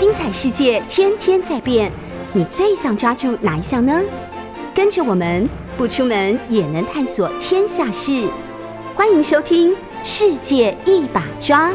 [0.00, 1.92] 精彩世界天天在变，
[2.32, 4.00] 你最想抓住哪一项呢？
[4.74, 5.46] 跟着我们
[5.76, 8.26] 不出门也能探索天下事，
[8.94, 11.68] 欢迎收听《世界一把抓》。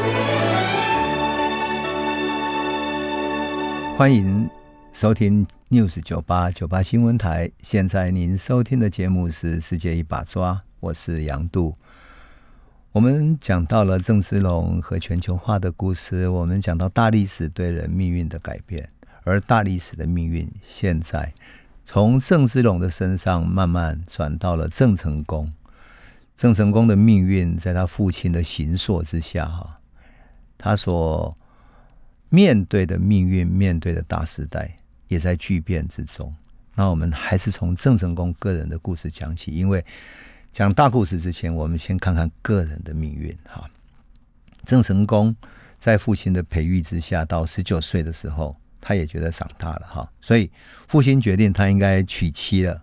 [3.96, 4.50] 欢迎
[4.92, 7.52] 收听 News 九八九八新闻台。
[7.62, 11.76] 现在您收听的节目是《世界一把抓》，我是杨度。
[12.96, 18.90] 我们讲到了郑芝龙和全球化的故事，我们讲到大历史对人命运的改变，
[19.26, 21.34] 而大历史的命运现在
[21.84, 25.52] 从郑芝龙的身上慢慢转到了郑成功。
[26.38, 29.82] 郑成功的命运在他父亲的形塑之下，哈，
[30.58, 31.38] 他所
[32.30, 34.74] 面对的命运，面对的大时代
[35.10, 36.34] 也在巨变之中。
[36.76, 39.84] 那我们还是从郑成功个人的故事讲起，因为。
[40.56, 43.38] 讲大故事之前，我们先看看个人的命运。
[43.44, 43.70] 哈，
[44.64, 45.36] 郑成功
[45.82, 49.82] 在父亲的培育之下，到十九岁的时候，他也觉得长大了。
[49.86, 50.50] 哈，所以
[50.88, 52.82] 父亲决定他应该娶妻了。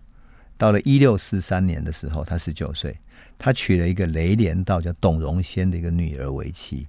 [0.59, 2.95] 到了一六四三年的时候，他十九岁，
[3.39, 6.86] 他娶了一个雷连道叫董荣仙的一个女儿为妻。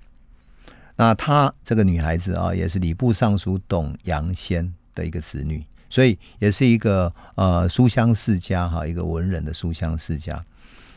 [0.98, 5.64] 那他这个女孩子啊，也是礼部尚书董阳仙的一个子女，
[5.94, 10.44] 所以也是一个呃书香世家哈，一个文人的书香世家。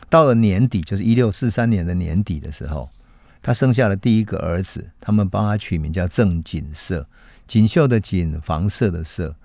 [0.09, 2.89] 到了年底，就是一六四三年的年底的时候，
[3.43, 7.07] 他生下了第一个儿子，他们帮他取名叫郑锦瑟，
[7.45, 9.35] 锦绣的锦，房舍的舍，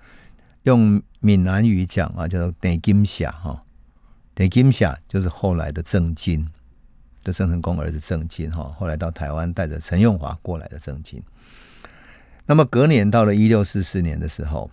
[0.63, 3.61] 用闽南语讲啊，叫做邓金霞哈，
[4.33, 6.47] 邓金霞就是后来的郑经，
[7.23, 11.21] 的郑成功儿子郑经哈，后来到台湾带着陈永华过来的郑经。
[12.47, 14.71] 那么隔年到了一六四四年的时候，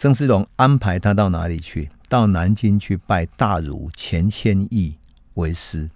[0.00, 1.90] 郑芝龙安排他到哪里去？
[2.08, 4.96] 到南京去拜大儒钱谦益
[5.34, 5.90] 为师。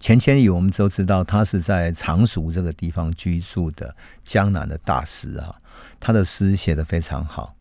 [0.00, 3.94] 钱谦益我们都知道，他是在常熟这个地方居住的
[4.24, 5.54] 江南的大师啊。
[6.00, 7.54] 他的诗写的非常好，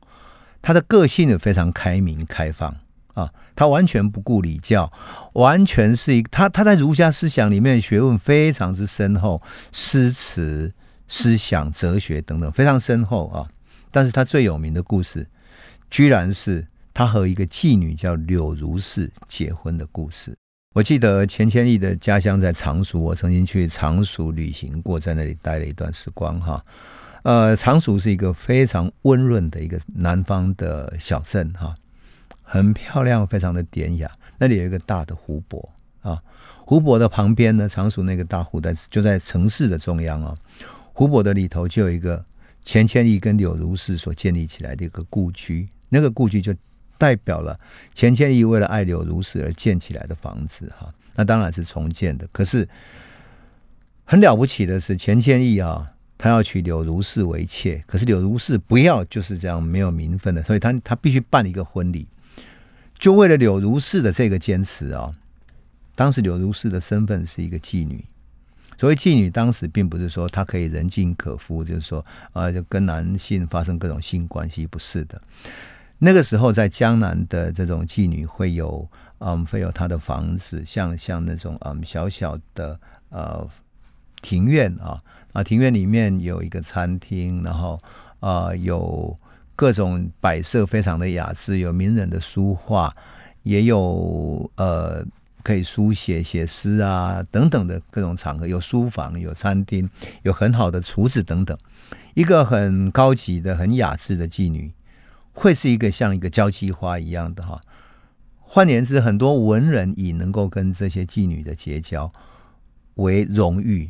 [0.59, 2.76] 他的个性也非常开明开放
[3.14, 3.31] 啊。
[3.55, 4.92] 他完全不顾礼教，
[5.33, 9.39] 完全是一他他在儒家思想里面学问非常之深厚，
[9.71, 10.73] 诗词、
[11.08, 13.45] 思想、哲学等等非常深厚啊。
[13.92, 15.28] 但是他最有名的故事，
[15.90, 16.66] 居然是。
[16.94, 20.36] 他和一个妓女叫柳如是结婚的故事。
[20.76, 26.38] 我记得钱谦益的家乡在常熟，我曾经去常熟旅行过，在那里待了一段时光。
[26.42, 26.62] 哈，
[27.24, 31.73] 呃，常熟是一个非常温润的一个南方的小镇，哈，
[32.44, 34.12] 很漂亮，非常的典雅。
[34.38, 35.70] 那里有一个大的湖泊
[36.02, 36.22] 啊，
[36.66, 40.36] 湖泊的旁边呢，常熟那个大湖在就在城市的中央啊。
[40.92, 42.22] 湖泊的里头就有一个
[42.64, 46.54] 钱谦益跟柳如是所建立起来的一个故居，那个故居就。
[46.98, 47.60] 代表了
[47.95, 52.27] 钱谦益为了爱柳如是而建起来的房子，哈，那当然是重建的。
[52.32, 52.70] 可是
[54.05, 62.08] 很了不起的是，钱谦益啊，他要娶柳如是为妾，可是柳如是不要，就是这样没有名分的，所以他他必须办一个婚礼，
[62.99, 65.11] 就为了柳如是的这个坚持啊。
[65.95, 68.05] 当时柳如是的身份是一个妓女，
[68.81, 72.03] 所谓妓女，当时并不是说她可以人尽可夫，就是说
[72.33, 75.21] 啊，就跟男性发生各种性关系，不是的。
[75.99, 83.47] 那个时候，在江南的这种妓女会有，嗯，会有她的房子，像像那种嗯小小的呃
[84.23, 84.99] 庭院啊，
[85.33, 87.80] 啊庭院里面有一个餐厅，然后
[88.19, 89.15] 啊有
[89.55, 92.92] 各种摆设非常的雅致，有名人的书画，
[93.43, 95.05] 也有呃
[95.44, 99.90] 可以书写写诗啊等等的各种场合，有书房，有餐厅，
[100.24, 101.58] 有很好的厨子等等，
[102.14, 104.72] 一个很高级的、很雅致的妓女。
[105.34, 107.62] 会是一个像一个交际花一样的哈，
[108.40, 112.12] 换言之，很多文人以能够跟这些妓女的结交
[112.96, 113.90] 为荣誉。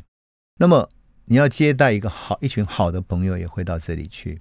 [0.59, 0.87] 那么，
[1.25, 4.39] 你要接待一个好一群好的朋友，也会到这里去。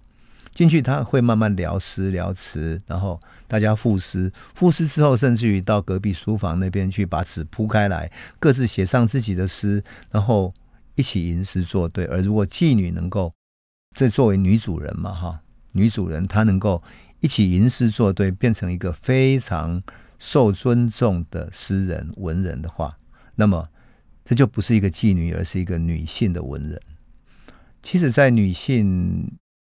[0.53, 10.53] 进去他会慢慢聊诗聊词，然后大家赋诗，赋诗之后，甚至于到隔壁书房那边去，把纸铺开来，各自写上自己的诗，然后
[10.97, 12.05] 一起吟诗作对。
[12.07, 13.33] 而如果妓女能够
[13.97, 15.41] 这作为女主人嘛，哈。
[15.73, 16.83] 女主人她能够
[17.21, 19.81] 一起吟诗作对，变成一个非常
[20.19, 22.99] 受尊重的诗人文人的话，
[23.37, 23.69] 那么
[24.25, 26.81] 这就不是一个妓女，而是一个女性的文人。
[27.83, 29.31] 其实，在女性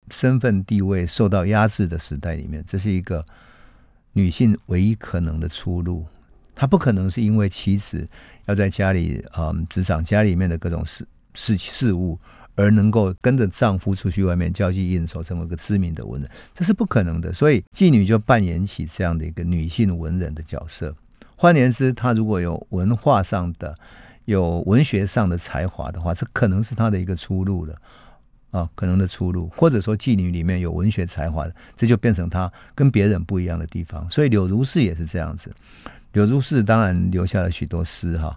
[0.09, 3.25] 身份地位受到压制的时代里面，这是一个
[4.13, 6.05] 女性唯一可能的出路。
[6.55, 8.07] 她不可能是因为妻子
[8.45, 12.19] 要在家里嗯执掌家里面的各种事事事务。
[12.59, 17.31] 而能够跟着丈夫出去外面交际应酬，成为一个知名的文人，这是不可能的。
[17.31, 20.95] 所以妓女就扮演起这样的一个女性文人的角色。
[21.35, 23.77] 换言之，她如果有文化上的、
[24.25, 27.75] 有文学上的才华的话，这可能是她的一个出路了。
[28.51, 34.09] 啊可能的出路，或者说妓女里面有文学才华的，这就变成她跟别人不一样的地方。
[34.09, 35.53] 所以柳如是也是这样子。
[36.13, 38.35] 柳如是当然留下了许多诗哈。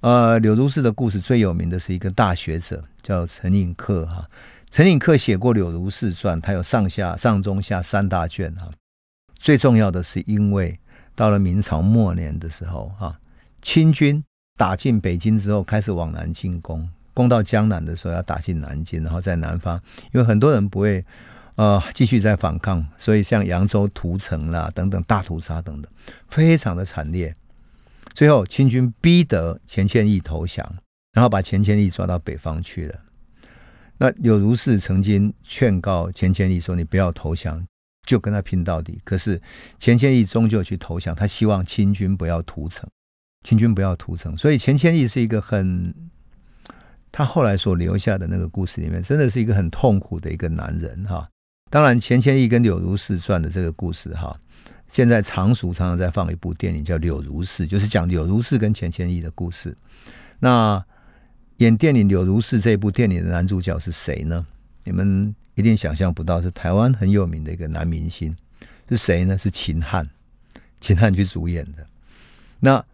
[0.00, 4.26] 呃，柳如是的故事最有名的是一个大学者叫陈寅恪哈。
[4.70, 8.68] 陈寅恪写过《柳如是传》，他有上下上中下三大卷哈。
[9.36, 10.76] 最重要的是，因为
[11.14, 13.16] 到了明朝末年的时候哈，
[13.62, 14.22] 清军
[14.58, 19.80] 打进北京之后，开始往南进攻，攻到江南的时候要打进南京，然后在南方，
[20.12, 21.02] 因为很多人不会
[21.54, 25.90] 呃继续在反抗，所以像扬州屠城啦等等大屠杀等等，
[26.28, 27.34] 非常的惨烈。
[28.12, 30.64] 最后清军逼得钱谦益投降，
[31.12, 33.00] 然后把钱谦益抓到北方去了。
[33.98, 37.64] 那柳如是曾经劝告钱谦益说：“你不要投降，
[38.04, 39.40] 就跟他拼到底。”可是
[39.78, 42.88] 钱谦益终究去投降，他希望清军不要屠城，
[43.44, 44.36] 清军不要屠城。
[44.36, 45.94] 所以钱谦益是一个很，
[47.16, 51.28] 他后来所留下的那个故事里面，真的是一个很痛苦的一个男人哈。
[51.70, 54.36] 当然，钱谦益跟柳如是传的这个故事哈，
[54.90, 59.76] 现在常熟常常在放一部电影叫《柳如是》，就是讲柳如是跟钱谦益的故事。
[60.40, 60.84] 那
[61.58, 64.44] 演电影《柳如是》这部电影的男主角是谁呢？
[64.82, 68.34] 你们一定想象不到，是台湾很有名的一个男明星，
[68.88, 69.38] 是谁呢？
[69.38, 70.10] 是秦汉，
[70.80, 71.86] 秦汉去主演的。
[72.58, 72.84] 那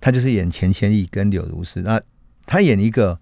[0.00, 1.82] 他就是演钱谦益跟柳如是。
[1.82, 2.00] 那
[2.46, 3.18] 他演一个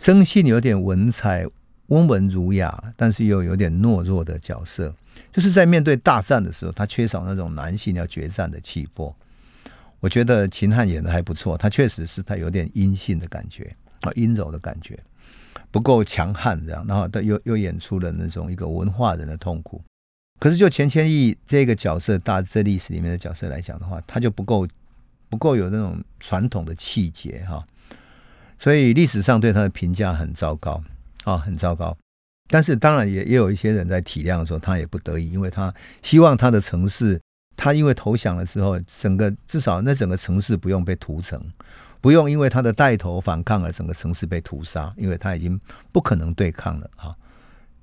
[0.00, 1.46] 生性有点文采、
[1.86, 4.94] 温文儒雅，但是又有点懦弱的角色，
[5.32, 9.14] 就是在面对大战的时候，他缺少那种男性要决战的气魄。
[10.00, 13.74] 我觉得秦汉演的还不错，他确实是他有点阴性的感觉。
[14.02, 14.96] 啊，阴柔的感觉
[15.70, 19.82] 不够强悍，这样，然后他又又演出了那种一个文化人的痛苦。
[20.38, 24.68] 可是就钱谦益这个角色，大这历史里面的角色来讲的话，他就不够
[25.30, 27.64] 不够有那种传统的气节哈。
[28.58, 30.82] 所以历史上对他的评价很糟糕
[31.24, 31.96] 啊，很糟糕。
[32.48, 35.72] 但是当然也也有一些人在体谅说，他也不得已，因为他
[36.02, 37.20] 希望他的城市，
[37.56, 41.40] 他因为投降了之后，整个至少那整个城市不用被屠城。
[42.00, 45.58] 不用因为他的带头反抗而整个城市被屠杀，因为他已经
[45.90, 47.16] 不可能对抗了啊！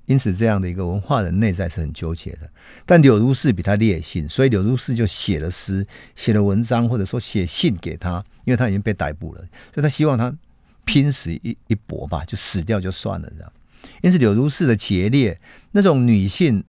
[0.06, 2.48] 因此，这样的一个文化人内在是很纠结的。
[2.86, 9.40] 但柳如是比他烈性，所以柳如是就写了诗、写了文章，或者说写信给他，因为他已经被逮捕了，
[9.74, 10.34] 所以他希望他
[10.84, 13.52] 拼死一一搏吧，就死掉就算了这样。
[14.02, 15.38] 因此，柳如是的节烈，
[15.72, 16.64] 那种女性、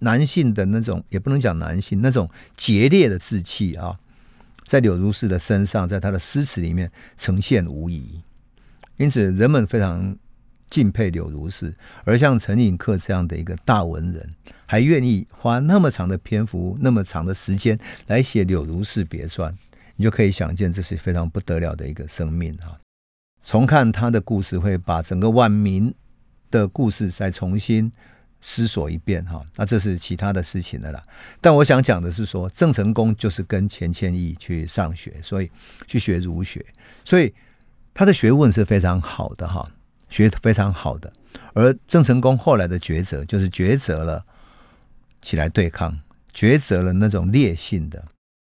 [0.00, 3.98] 男性的那种，也不能讲男性那种节烈的志气啊。
[4.66, 8.20] 在柳如是的身上，在他的诗词里面呈现无疑，
[8.96, 10.16] 因此人们非常
[10.68, 11.72] 敬佩柳如是。
[12.04, 14.28] 而像陈寅恪这样的一个大文人，
[14.66, 17.78] 还愿意花那么长的篇幅、那么长的时间
[18.08, 19.52] 来写《柳如是别传》，
[19.94, 22.74] 你就可以想见，这是非常不得了的一个生命啊！
[23.46, 25.94] 重看他的故事，会把整个晚明
[26.50, 27.90] 的故事再重新。
[28.42, 31.02] 思索一遍哈，那这是其他的事情的啦。
[31.40, 35.50] 但我想讲的是说，郑成功就是跟钱谦益去上学，所以
[35.88, 36.64] 去学儒学，
[37.04, 37.32] 所以
[37.92, 39.68] 他的学问是非常好的哈，
[40.10, 41.12] 学非常好的。
[41.54, 44.24] 而郑成功后来的抉择，就是抉择了
[45.22, 45.98] 起来对抗，
[46.32, 48.04] 抉择了那种烈性的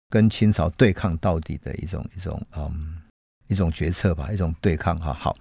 [0.08, 3.01] 跟清朝对抗到底的一种一种嗯
[3.52, 5.12] 一种决策吧，一种对抗哈。
[5.12, 5.36] 好，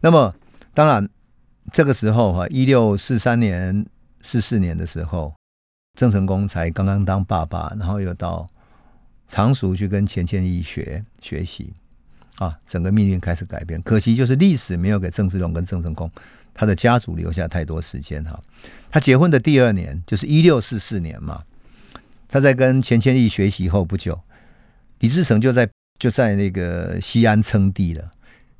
[0.00, 0.32] 那么
[0.72, 1.08] 当然。
[1.72, 3.84] 这个时候哈，一六四三年、
[4.22, 5.34] 四四年的时候，
[5.98, 8.46] 郑成功才刚刚当爸爸，然后又到
[9.26, 11.74] 常熟去跟钱谦益学学习，
[12.36, 13.82] 啊，整个命运开始改变。
[13.82, 16.08] 可惜就是历史没有给郑芝龙跟郑成功
[16.54, 18.40] 他的家族留下太多时间哈。
[18.88, 21.42] 他结婚的第二年就是一六四四年嘛，
[22.28, 24.16] 他在跟钱谦益学习后不久，
[25.00, 28.10] 李自成就在就在那个西安称帝了，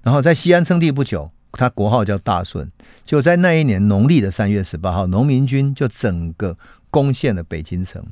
[0.02, 1.30] 然后在西安称帝不久。
[1.52, 2.70] 他国号叫大顺，
[3.06, 6.54] 就在那一年农历的三月十八号，农民军就整个
[6.90, 8.04] 攻陷了北京城。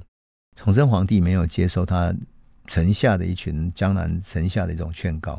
[0.57, 2.15] 崇祯皇帝没有接受他
[2.67, 5.39] 城下的一群江南城下的一种劝告，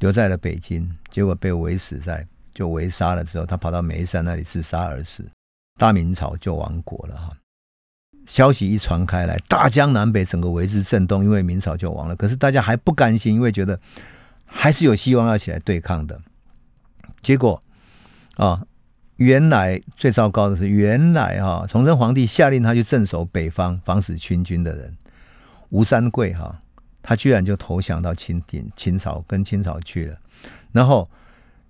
[0.00, 5.24] 留在了北京，结果被围死在，就围杀了之后，他跑到眉山那里自杀而死。
[5.78, 7.36] 大明朝就亡国了哈。
[8.26, 12.16] 消息一传开来，大江南北整个为之震动，因为明朝就亡了。
[12.16, 13.78] 可是大家还不甘心，因为觉得
[14.46, 16.20] 还是有希望要起来对抗的。
[17.20, 17.60] 结果，
[18.36, 18.62] 啊，
[19.16, 24.96] 原来最糟糕的是，原来哈，崇祯皇帝下令他去镇守北方，防止清军的人，
[25.70, 26.60] 吴三桂哈，
[27.02, 30.16] 他居然就投降到清廷清朝，跟清朝去了。
[30.72, 31.08] 然后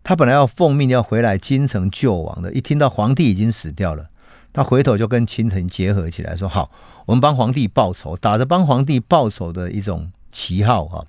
[0.05, 4.09] 他本来要奉命要回来京城救亡的，一听到皇帝已经死掉了，
[4.53, 6.71] 他回头就跟清廷结合起来，说好，
[7.07, 11.07] 我们帮皇帝报仇，打着帮皇帝报仇的一种旗号哈，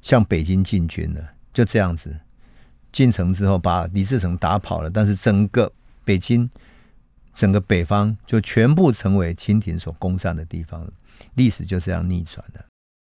[0.00, 1.20] 向北京进军了，
[1.52, 2.14] 就这样子。
[2.92, 5.72] 进城之后把李自成打跑了，但是整个
[6.04, 6.48] 北京、
[7.34, 10.92] 整个北方就全部成为清廷所攻占的地方了。
[11.34, 12.64] 历史就这样逆转了。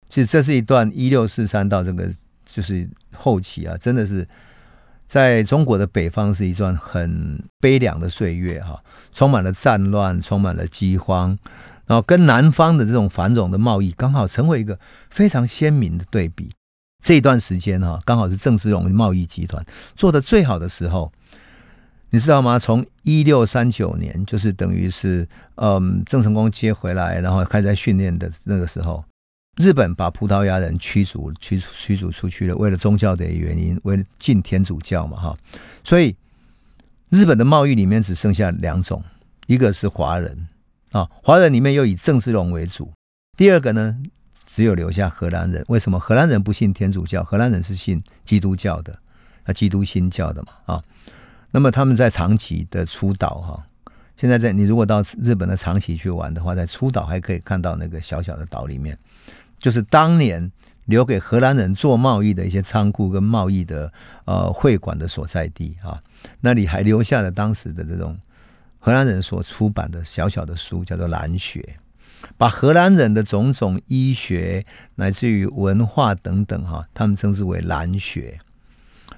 [0.09, 2.13] 其实这是一段一六四三到这个
[2.45, 4.27] 就是后期啊，真的是
[5.07, 8.83] 在中国的北方是一段很悲凉的岁月哈，
[9.13, 11.39] 充满了战乱，充满了饥荒，
[11.87, 14.79] 然后跟南方的这种繁荣的贸易刚好成为一个
[15.11, 16.51] 非常鲜明的对比。
[17.05, 21.13] 这段时间哈，刚好是郑芝龙贸易集团做的最好的时候，
[22.11, 22.59] 你知道吗？
[22.59, 29.05] 从一六三九年，就是等于是嗯，郑成功接回来，然后开始在训练的那个时候，
[29.57, 35.39] 日本把葡萄牙人驱逐驱驱逐出去了，为了宗教的原因，为了进天主教嘛哈，
[35.83, 36.15] 所以
[37.09, 39.03] 日本的贸易里面只剩下两种，
[39.47, 40.49] 一个是华人
[40.93, 42.93] 啊，华人里面又以郑芝龙为主，
[43.37, 43.97] 第二个呢？
[44.35, 47.23] 只有留下荷兰人，为什么荷兰人不信天主教？
[47.23, 48.99] 荷兰人是信基督教的，
[49.45, 50.83] 啊，基督新教的嘛，啊，
[51.51, 53.67] 那么他们在长崎的出岛哈，
[54.17, 58.97] 现在在你如果到日本的长崎去玩的话，在出岛还可以看到那个小小的岛里面，
[59.59, 60.51] 就是当年
[60.85, 63.93] 留给荷兰人做贸易的一些仓库跟贸易的
[64.25, 65.99] 呃会馆的所在地啊，
[66.41, 68.17] 那里还留下了当时的这种
[68.79, 71.61] 荷兰人所出版的小小的书，叫做《蓝学》。
[72.37, 74.65] 把荷兰人的种种医学
[74.97, 78.39] 乃至于文化等等哈，他们称之为兰学。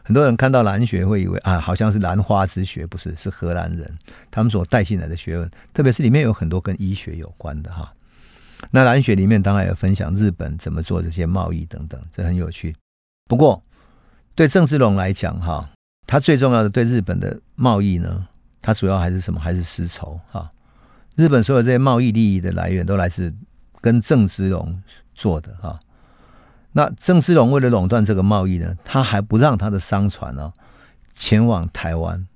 [0.02, 3.14] 很多人看到兰学会以为啊，好像是兰花之学，不是？
[3.14, 3.90] 是荷兰人
[4.30, 7.92] 他们所带进来的学问，特别是里面有很多跟医学有关的哈。
[8.70, 12.74] 那蓝雪里面当然也分享日本怎么做这些贸易等等，这很有趣。
[13.28, 13.62] 不过
[14.34, 15.68] 对郑芝龙来讲哈，
[16.06, 18.26] 他最重要的对日本的贸易呢，
[18.60, 19.38] 他主要还是什么？
[19.40, 20.50] 还是丝绸哈。
[21.14, 23.32] 日本所有这些贸易利益的来源都来自
[23.80, 24.82] 跟郑芝龙
[25.14, 25.78] 做的哈。
[26.72, 30.52] 那郑芝龙为了垄断这个贸易呢，他还不让他的商船呢
[31.14, 32.26] 前往台湾。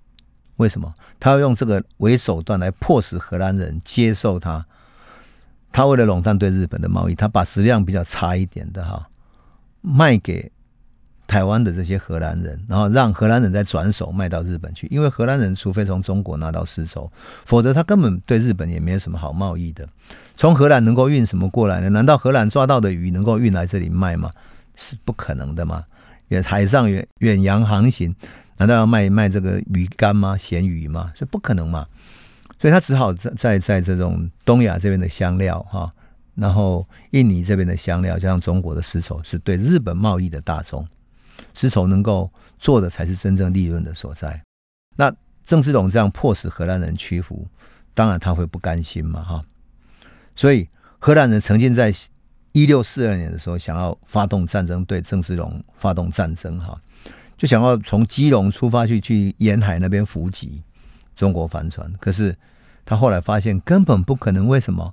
[0.56, 0.92] 为什么？
[1.18, 4.64] 他要用这个为手段来迫使荷兰人接受他。
[5.72, 9.08] 他为了垄断对日本的贸易，他把质量比较差一点的哈
[9.80, 10.52] 卖给。
[11.24, 17.10] 台湾的这些荷兰人，然后让荷兰人再转手卖到日本去，因为荷兰人除非从中国拿到丝绸，
[17.46, 19.88] 否则他根本对日本也没有什么好贸易的。
[20.36, 21.88] 从荷兰能够运什么过来呢？
[21.88, 24.30] 难道荷兰抓到的鱼能够运来这里卖吗？
[24.74, 25.82] 是不可能的嘛！
[26.28, 28.14] 远海上远远洋航行，
[28.58, 30.36] 难道要卖卖这个鱼干吗？
[30.36, 31.12] 咸鱼吗？
[31.14, 31.86] 所以不可能嘛！
[32.62, 35.92] 所以他只好在在在这种东亚这边的香料哈，
[36.36, 40.86] 然后印尼这边的香料，加上中国的丝绸，是对日本贸易的大宗。
[41.54, 44.40] 丝绸能够做的才是真正利润的所在。
[44.94, 45.12] 那
[45.44, 47.44] 郑芝龙这样迫使荷兰人屈服，
[47.94, 49.44] 当然他会不甘心嘛，哈。
[50.36, 50.68] 所以
[51.00, 51.92] 荷兰人曾经在
[52.52, 56.80] 一六四二年的时候想要发动战争，对郑芝龙发动战争，哈，
[57.36, 60.62] 就想要从基隆出发去去沿海那边伏击
[61.16, 61.92] 中国帆船。
[61.98, 62.32] 可是
[62.84, 64.92] 他后来发现根本不可能，为什么？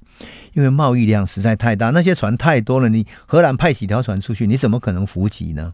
[0.54, 2.90] 因为贸易量实在太大，那些船太多了。
[2.90, 5.72] 你荷兰派几条船出去，你怎么可能伏击呢？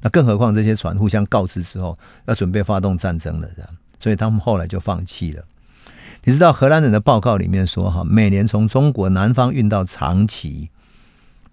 [0.00, 5.42] 那更何况这些船互相告知之后，要准备发动战争了，这样，所以他们后来就放弃了。
[6.24, 10.68] 你知道荷兰人的报告里面说，哈，每年从中国南方运到长崎、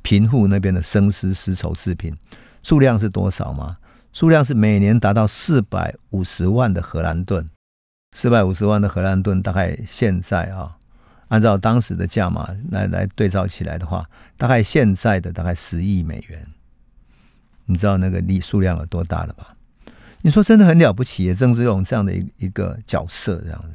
[0.01, 2.15] 平户那边的生丝丝绸制品
[2.61, 3.77] 数量是多少吗？
[4.13, 7.45] 数量是每年达到四百五十万的荷兰盾。
[8.17, 10.73] 四百五十万的荷兰盾，大概现在啊，
[11.27, 16.47] 按照当时的价码来来对照起来的话，大概现在的大概十亿美元。
[17.65, 19.53] 你知道那个力数量有多大了吧？
[20.21, 23.67] 你说真的很了不起，郑芝龙这样的一一个角色这样子。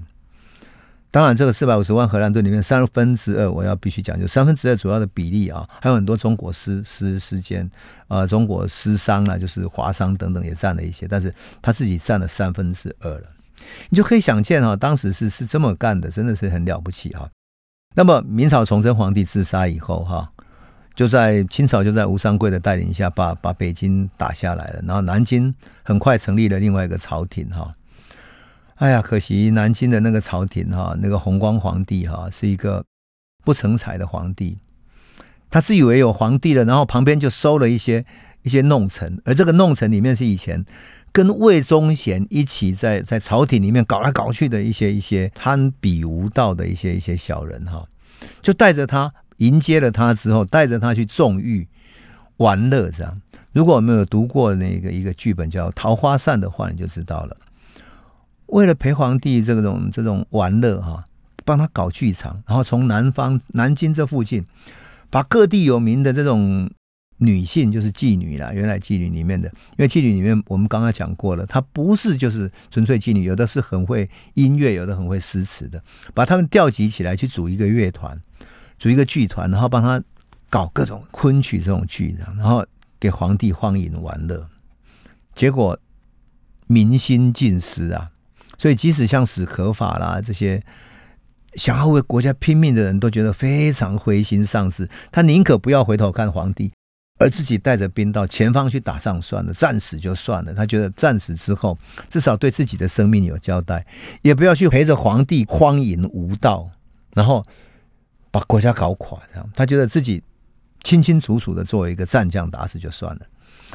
[1.10, 7.70] 当然，这个四百五十万荷兰盾里面三分之二，我要必须讲，就三分之二主要的比例啊，还有很多中国丝丝丝间
[8.08, 13.24] 啊，中国丝商啊，就是华商等等也占了一些，但是他自己占了三分之二了。
[13.88, 17.28] 你就可以想见哈，当时是是这么干的，真的是很了不起哈。
[17.94, 20.28] 那么明朝崇祯皇帝自杀以后哈。
[20.96, 24.82] 就在清朝，就在吴三桂的带领下，把把北京打下来了。
[24.86, 27.72] 然后南京很快成立了另外一个朝廷，哈。
[28.74, 32.84] 哎呀，可惜南京的那个朝廷，哈，那个弘光皇帝，哈，是一个
[33.44, 34.58] 不成才的皇帝。
[35.48, 38.04] 他自以为有皇帝了，然后旁边就收了一些
[38.42, 40.66] 一些弄臣，而这个弄臣里面是以前
[41.12, 47.86] 跟魏忠贤一起在在朝廷里面搞来搞去的一些一些贪比无道的一些一些小人，哈，
[48.42, 49.12] 就带着他。
[49.40, 51.66] 迎接了他之后，带着他去纵欲
[52.36, 53.22] 玩乐，这样。
[53.52, 57.34] 如果我们有读过那个一个剧本叫《桃花扇》的话，你就知道了。
[58.48, 61.06] 为了陪皇帝这种这种玩乐哈，
[61.46, 64.44] 帮他搞剧场，然后从南方南京这附近，
[65.08, 66.70] 把各地有名的这种
[67.20, 75.82] 女性就是妓女啦，原来妓女里面的，因为妓女里面我们刚刚讲过了，她不是就是纯粹妓女，有的是很会音乐，有的很会诗词的，
[76.14, 78.18] 把他们调集起来去组一个乐团，
[78.78, 80.02] 组一个剧团，然后帮他
[80.48, 82.64] 搞各种昆曲这种剧，然后
[82.98, 84.48] 给皇帝荒淫玩乐，
[85.34, 85.78] 结果
[86.66, 88.10] 民心尽失啊！
[88.58, 90.62] 所以即使像史可法啦这些。
[91.56, 96.70] 想要为国家拼命的人都觉得非常灰心丧志，他宁可不要回头看皇帝，
[97.20, 100.52] 而自己带着兵到前方去打仗算了，战死就算了。
[100.54, 103.86] 他觉得战死之后，至少对自己的生命有交代，
[104.22, 106.68] 也不要去陪着皇帝荒淫无道，
[107.14, 107.44] 然后
[108.32, 109.20] 把国家搞垮。
[109.32, 110.22] 这样，他觉得自己
[110.82, 113.20] 清清楚楚的作为一个战将打死就算了。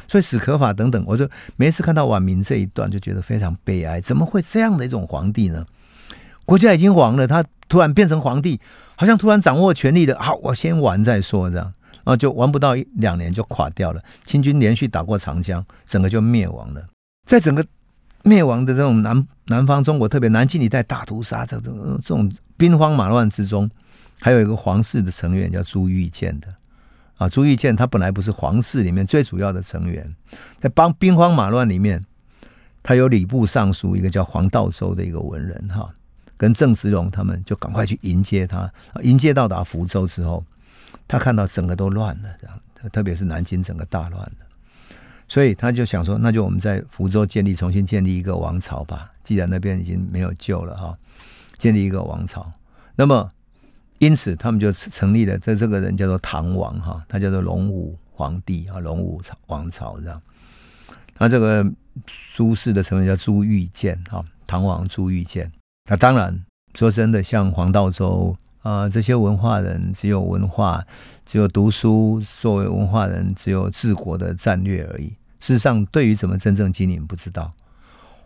[0.06, 1.26] 所以史可法等等，我就
[1.56, 4.00] 每次看到晚明这一段，就觉得非常悲哀。
[4.00, 5.64] 怎么会这样的一种皇帝呢？
[6.44, 7.44] 国家已经亡了，他。
[7.68, 8.60] 突然变成皇帝，
[8.94, 11.72] 好像突然掌握权力的，好，我先玩再说，这样，
[12.12, 14.02] 后就玩不到一两年就垮掉了。
[14.24, 16.84] 清军连续打过长江，整个就灭亡了。
[17.26, 17.64] 在整个
[18.22, 23.68] 灭亡的这种南南方中国，特别南京一带大屠杀这种这种兵荒马乱之中，
[24.20, 26.48] 还有一个皇室的成员叫朱玉建的
[27.16, 27.28] 啊。
[27.28, 30.08] 朱玉建他本来不是皇室里面最主要的成员，
[30.60, 32.04] 在帮兵荒马乱里面，
[32.82, 35.92] 他有礼部尚书一个叫黄道周的一个文人哈。
[36.38, 38.70] 跟郑芝龙他们就赶快去迎接他，
[39.02, 40.44] 迎接到达福州之后，
[41.08, 42.60] 他看到整个都乱了，这样，
[42.92, 44.46] 特别是南京整个大乱了，
[45.28, 49.10] 所以他就想说，那就我们在福州建立，重新建立一个王朝吧。
[49.22, 50.96] 既然那边已经没有救了哈，
[51.58, 52.50] 建立一个王朝，
[52.94, 53.30] 那么
[53.98, 60.20] 因此他们就成立了，这这个人叫做唐王哈，他叫做隆武皇帝啊，隆武朝王朝这样。
[61.18, 61.64] 那这个
[62.34, 65.50] 朱氏的成员叫朱玉建哈，唐王朱玉建。
[65.88, 66.44] 那当然，
[66.74, 68.36] 说真的，像黄道周
[68.66, 70.84] 呃这些文化人，只有文化，
[71.24, 75.14] 只有读书，作为文化人，只有治国的战略而已。
[75.38, 77.52] 事实上，对于怎么真正经营，不知道。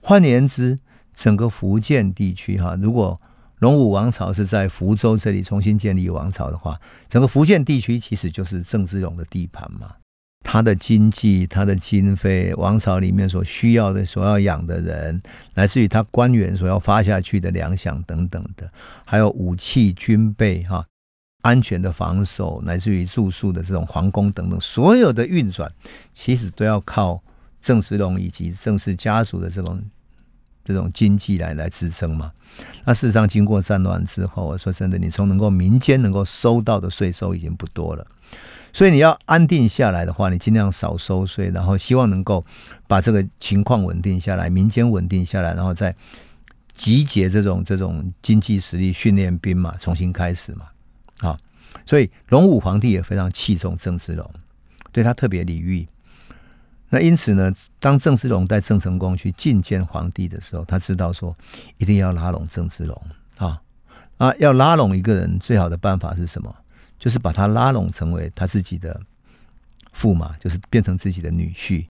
[0.01, 0.79] 换言之，
[1.15, 3.21] 整个福建地区哈，如果
[3.59, 9.97] 龙武王朝是在福州这里重新建立王朝的话，整个福建地区其实就是郑芝龙的地盘嘛。
[10.43, 15.21] 他的经济、他的经费、王朝里面所需要的、所要养的人，
[15.55, 18.71] 来自于他官员所要发下去的粮饷等等的，
[19.05, 20.85] 还有武器、军备、哈
[21.43, 25.71] 安全的防守，乃至于住宿的这种皇宫等等，所有的运转，
[26.15, 27.23] 其实都要靠
[27.63, 29.81] 郑芝龙以及郑氏家族的这种
[30.65, 32.33] 这种经济来来支撑嘛。
[32.85, 38.07] 那事实上，经过战乱之后，我说真的，你从能够民间能够收到的税收已经不多了。
[38.73, 42.45] 所以你要安定下来的话，你尽量少收税，然后希望能够
[42.87, 45.95] 把这个情况稳定下来，民间稳定下来，然后再
[46.73, 50.67] 集结这种这种经济实力，训练兵马，重新开始嘛。
[51.19, 51.39] 啊，
[51.85, 54.31] 所以隆武皇帝也非常器重郑芝龙，
[54.93, 55.87] 对他特别礼遇。
[56.89, 61.37] 那因此呢，当郑芝龙带郑成功去觐见皇帝的时候，他知道说
[61.79, 63.03] 一定要拉拢郑芝龙
[63.37, 63.61] 啊
[64.17, 66.55] 啊，要拉拢一个人，最好的办法是什么？
[67.01, 69.01] 就是把他拉拢成为他自己的
[69.93, 71.87] 驸马，就是变成自己的女婿。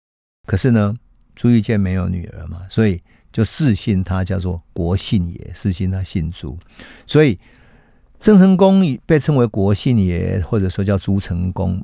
[0.46, 0.93] 可是呢，
[1.34, 6.60] 朱玉建没有女儿嘛，所以就世信他叫做国姓爷，世信他姓朱。
[7.08, 7.39] 所以
[8.20, 11.82] 郑成功被称为国姓爷，或者说叫朱成功，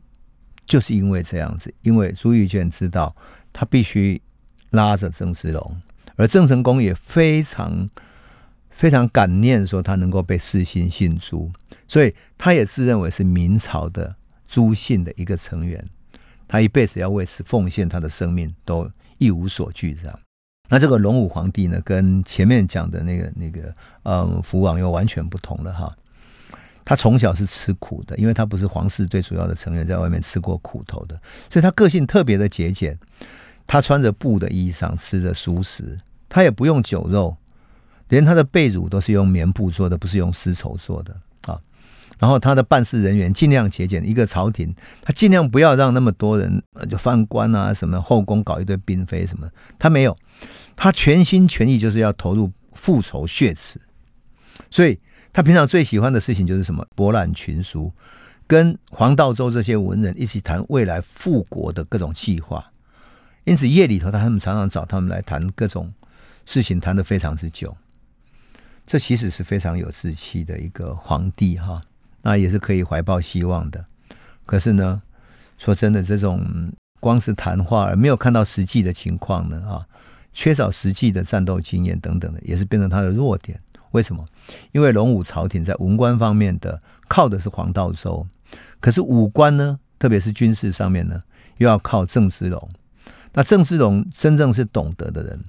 [0.67, 1.73] 就是因为这样子。
[1.81, 3.15] 因为朱玉建知道
[3.51, 4.21] 他必须
[4.71, 5.81] 拉着郑芝龙，
[6.17, 7.89] 而郑成功也非常。
[8.73, 11.51] 非常感念，说他能够被世信信朱，
[11.87, 14.15] 所以他也自认为是明朝的
[14.47, 15.83] 朱姓的一个成员。
[16.47, 19.95] 他一辈子要为此奉献他的生命，都一无所惧。
[19.95, 20.19] 这样，
[20.69, 25.95] 那这个隆武皇帝呢，跟前面讲的那个那个嗯福王又完全不同了哈。
[26.85, 32.97] 他从小是吃苦的，因为他不是皇室最主要的成员，在外面吃过苦头的，所以他个性特别的节俭。
[33.65, 37.35] 他穿着布的衣裳，吃着熟食，他也不用酒肉。
[38.13, 41.59] 连他的被褥都是用棉布做的，不是用丝绸做的啊。
[42.19, 49.49] 然后他的办事人员尽量节俭，一个朝廷他尽量不要让那么多人就犯官啊，什么后宫搞一堆嫔妃什么，
[49.79, 50.15] 他没有，
[50.75, 53.81] 他全心全意就是要投入复仇血池。
[54.69, 54.99] 所以
[55.33, 57.91] 他平常最喜欢的事情就是什么博览群书，
[58.45, 62.63] 跟黄道周这些文人一起谈未来复国的各种计划。
[63.43, 65.91] 因此夜里头，他们常常找他们来谈各种
[66.45, 67.75] 事情，谈得非常之久。
[68.85, 71.81] 这其实是非常有志气的一个皇帝哈，
[72.21, 73.83] 那也是可以怀抱希望的。
[74.45, 75.01] 可是呢，
[75.57, 79.85] 说真的，这种光是谈话而没有看到实际的情况呢，啊，
[80.33, 83.59] 缺少实际的战斗经验等等的，也是变成他的弱点。
[83.91, 84.25] 为什么？
[84.71, 88.25] 因为龙武朝廷在文官方面的靠的是黄道周，
[88.79, 91.19] 可是武官呢，特别是军事上面呢，
[91.57, 92.69] 又要靠郑芝龙。
[93.33, 95.39] 那郑芝龙真正是懂得的人，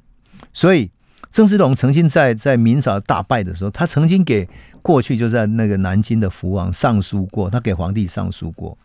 [0.52, 0.90] 所以
[1.34, 4.48] 郑芝龙曾经在在明朝大败的时候，他曾经给
[4.82, 8.78] 过去就在那个南京的福王上书过，他给皇帝上书过。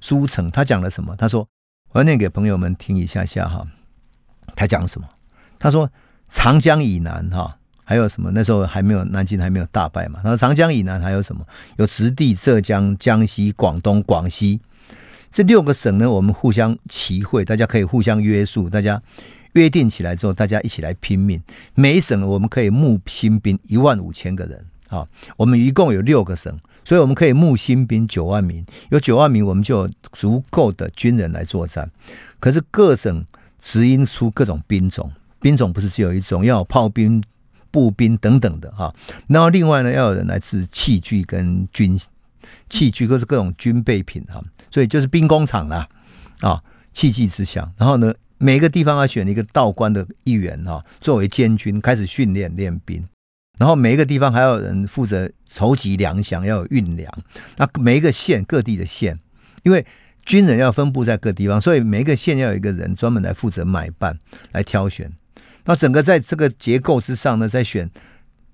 [0.00, 1.16] 书城他讲了什么？
[1.16, 1.44] 他说
[1.90, 3.66] ：“我要念给朋友们听一下下哈。”
[4.54, 5.08] 他讲什么？
[5.58, 5.90] 他说
[6.30, 8.30] ：“长江以南哈，还有什么？
[8.32, 10.20] 那时候还没有南京还没有大败嘛。
[10.22, 11.44] 他说长江以南还有什么？
[11.76, 14.60] 有直隶、浙江、江西、广东、广西。”
[15.32, 19.02] 这六个省呢，我们互相齐会，大家可以互相约束，大家
[19.56, 21.40] 约定起来之后，大家一起来拼命。
[21.74, 31.90] 每一省我们可以募新兵一万五千个人啊，我们一共有六个省，所以我们可以募新兵九万名，有九万名，我们就有足够的军人来作战。
[32.38, 33.24] 可是各省
[33.60, 37.22] 指引出各种兵种，兵种不是只有一种，要有炮兵、
[37.70, 38.94] 步兵等等的哈。
[39.26, 41.98] 然后另外呢，要有人来制器具跟军
[42.68, 44.42] 器具，各是各种军备品哈。
[44.70, 45.88] 所以就是兵工厂啦，
[46.42, 47.72] 啊，器具之乡。
[47.78, 53.06] 然后呢，每一个地方要选一个道官的一员哈，作为监军开始训练练兵。
[53.58, 57.10] 然后每一个地方还有人负责筹集粮饷，要有运粮。
[57.56, 59.18] 那每一个县各地的县，
[59.62, 59.86] 因为
[60.26, 64.18] 军人要分布在各地方，所以每一个县要有一个人专门来负责买办
[64.52, 65.10] 来挑选。
[65.64, 67.90] 那整个在这个结构之上呢，再选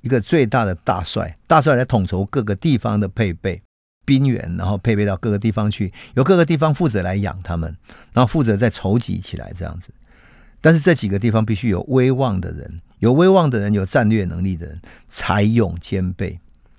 [0.02, 3.60] 一个最大的大帅，大帅来统筹各个地方的配备。
[4.04, 7.76] 兵员，然后配备到各个地方去，由各个地方负责来养他们，
[8.12, 9.92] 然后负责再筹集起来这样子。
[10.60, 16.38] 但是这几个地方必须有威望的人，有威望的人，有战略能力的人，才勇兼备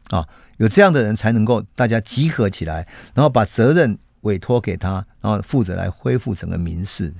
[0.10, 0.28] 啊！
[0.58, 7.14] 有这样的人才能够大家集合起来，然后把责任委托给他，然后负责来恢复整个民事。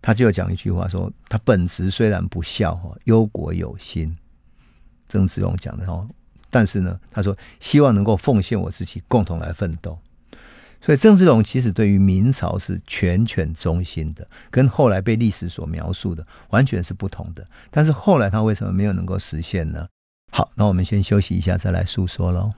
[0.00, 4.16] 他就讲一句话说：“他本职虽然不孝，忧国有心。”
[5.10, 6.08] 曾子勇讲的哦。
[6.50, 9.98] 但是呢，他说希望能够奉献我自己，共同来奋斗。
[10.82, 17.46] 所以郑芝龙其实对于明朝是全权忠心的，跟后来被历史所描述的完全是不同的。
[17.70, 19.86] 但是后来他为什么没有能够实现呢？
[20.32, 22.52] 好，那我们先休息一下，再来诉说喽。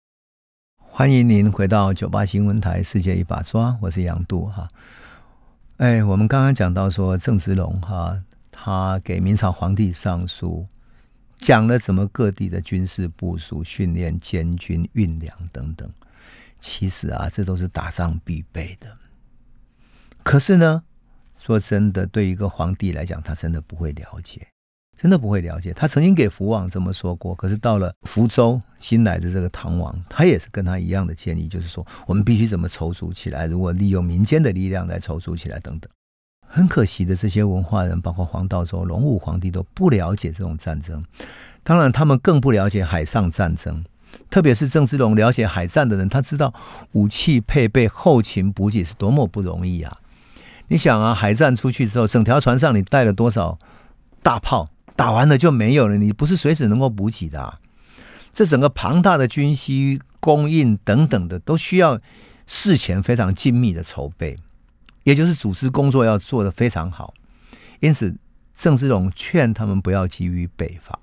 [0.79, 4.69] 欢迎您回到九八新闻台《世界一把抓》，我是杨度哈。
[5.79, 10.67] 哎，我们刚刚讲到说郑芝龙哈，他给明朝皇帝上书。
[11.43, 15.91] 讲了怎么各地的军事部署、训练、监军、运粮等等，
[16.61, 18.95] 其实啊，这都是打仗必备的。
[20.23, 20.85] 可是呢，
[21.37, 24.47] 说真的，对一个皇帝来讲，他真的不会了解，
[24.97, 25.73] 真的不会了解。
[25.73, 35.91] 他曾经给福王这么说过，可是到了福州新来的这个唐王，他也是跟他一样的建议，就是说我们必须怎么筹组起来，如果利用民间的力量来筹组起来等等。
[36.55, 41.03] 很可惜的，这些文化人，包括黄道周、龙武皇帝，都不了解这种战争。
[41.62, 43.83] 当然，他们更不了解海上战争。
[44.29, 46.53] 特别是郑芝龙了解海战的人，他知道
[46.93, 49.97] 武器配备、后勤补给是多么不容易啊！
[50.69, 53.59] 你想啊，海战出去之后，整条船上你带了多少
[54.23, 54.69] 大炮？
[54.95, 57.59] 打完了就没有了，你不是随时能够补给的。
[58.35, 61.99] 这整个庞大的军需供应等等的，都需要
[62.47, 64.37] 事前非常精密的筹备。
[65.05, 67.12] 也就是组织工作要做的非常好，
[67.81, 68.15] 因此
[68.57, 70.99] 郑芝龙劝他们不要急于北伐，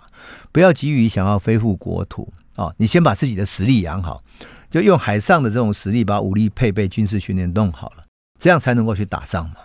[0.51, 2.73] 不要急于想要恢复国土啊！
[2.77, 4.23] 你先把自己的实力养好，
[4.69, 8.05] 就用海上的这种实力把武力配备、军事训练弄好了，
[8.39, 9.55] 这样才能够去打仗嘛。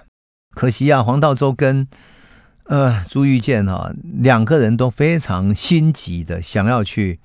[0.56, 1.86] 可惜啊，黄道周跟
[2.64, 7.20] 呃朱玉建哈两个人都非常心急的想要去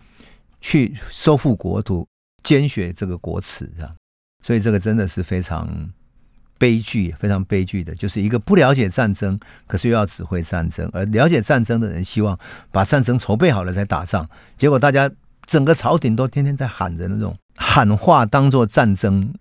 [0.62, 2.08] 去收复国土、
[2.44, 3.96] 兼学这个国耻啊，
[4.46, 5.90] 所以这个真的是非常。
[6.60, 12.38] 悲剧非常悲剧的，就是一个不了解战争，可是又要指挥战争；而了解战争的人，希望
[12.70, 14.30] 把战争筹备好了再打仗。
[14.58, 15.10] 结果大家
[15.48, 19.34] 整个朝廷都天天在喊着那种喊话，当做战争，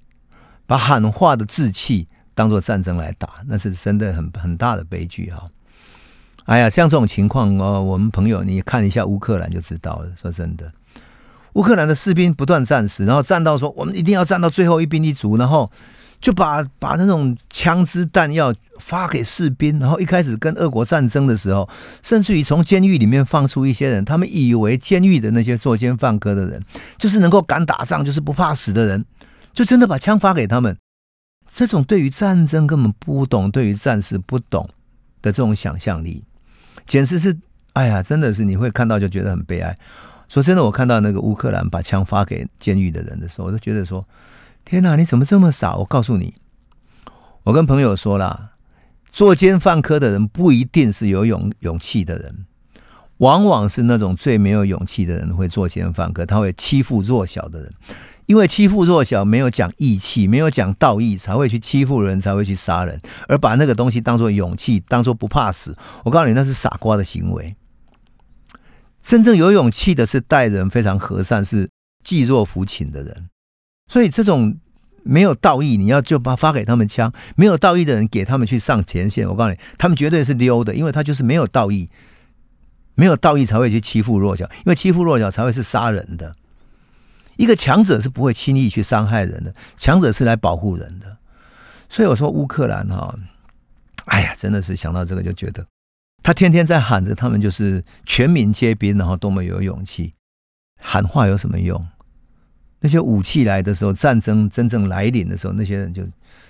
[0.64, 5.48] 把喊话的志气当做战争来打，那是真的很很大的悲剧哈！
[6.44, 10.08] 哎呀，像这种情况哦，我们朋友你看一下乌克兰就知道了。
[10.22, 10.72] 说真的，
[11.54, 15.68] 乌克兰的士兵不断战死，然后战到说我们一定要战到最后一兵一卒，然后。
[16.20, 21.68] 就把把那种枪支弹药发给士兵，然后一开始跟俄国战争的时候，
[22.02, 26.60] 甚至于从监狱里面放出一些人，他们以为监狱的那些作奸犯科的人，
[26.98, 29.04] 就是能够敢打仗，就是不怕死的人，
[29.52, 30.76] 就真的把枪发给他们。
[31.52, 34.68] 这种对于战争根本不懂，对于战士不懂
[35.22, 36.24] 的这种想象力，
[36.86, 37.36] 简直是，
[37.74, 39.76] 哎呀，真的是你会看到就觉得很悲哀。
[40.28, 44.04] 说真的，我看到那个乌克兰把枪发给监狱的人的时候，我都觉得说。
[44.70, 45.76] 天哪，你怎么这么傻？
[45.76, 46.34] 我告诉你，
[47.44, 48.50] 我跟朋友说了，
[49.10, 52.44] 作奸犯科的人不一定是有勇勇气的人，
[53.16, 57.72] 往往是那种最没有勇气的人会作奸犯科，他会欺负弱小的人。
[58.26, 65.74] 因为欺负弱小没有讲义气，没有讲道义，才会去欺负人，才会去杀人，而把那个东西当做勇气，当做不怕死。
[66.04, 67.56] 我告诉你，那是傻瓜的行为。
[69.02, 71.70] 真正有勇气的是待人非常和善，是
[72.04, 73.30] 济弱扶倾的人。
[73.88, 74.56] 所以这种
[75.02, 79.26] 没有道义，你要就把发给他们枪；没有道义的人，给他们去上前线。
[79.26, 81.88] 我告诉你，他们绝对是溜的，因为他就是没有道义，
[82.94, 86.34] 没有道义才会去欺负弱小，因为欺负弱小才会是杀人的。
[87.36, 91.16] 一个强者是不会轻易去伤害人的，强者是来保护人的。
[91.88, 93.14] 所以我说乌克兰哈，
[94.06, 95.64] 哎呀，真的是想到这个就觉得，
[96.22, 100.12] 他天天在喊着他们就是全民皆兵，然后多么有勇气。
[100.80, 101.86] 喊话有什么用？
[102.80, 106.02] 那些武器来的时候，战争真正来临的时候，那些人就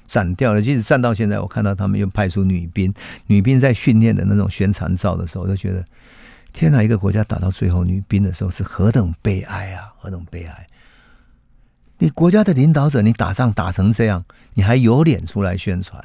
[0.06, 0.60] 斩掉了。
[0.60, 2.92] 即使战到现在，我看到他们又派出女兵，
[3.26, 5.84] 女兵在训练的那种宣传照的时候，我就觉得，
[6.52, 6.82] 天哪！
[6.82, 9.92] 一个国家打到最后女兵的时候，是何等悲哀啊！
[9.98, 10.66] 何等悲哀！
[11.98, 16.02] 你国家的领导者，你打仗打成这样，你还有脸出来宣传？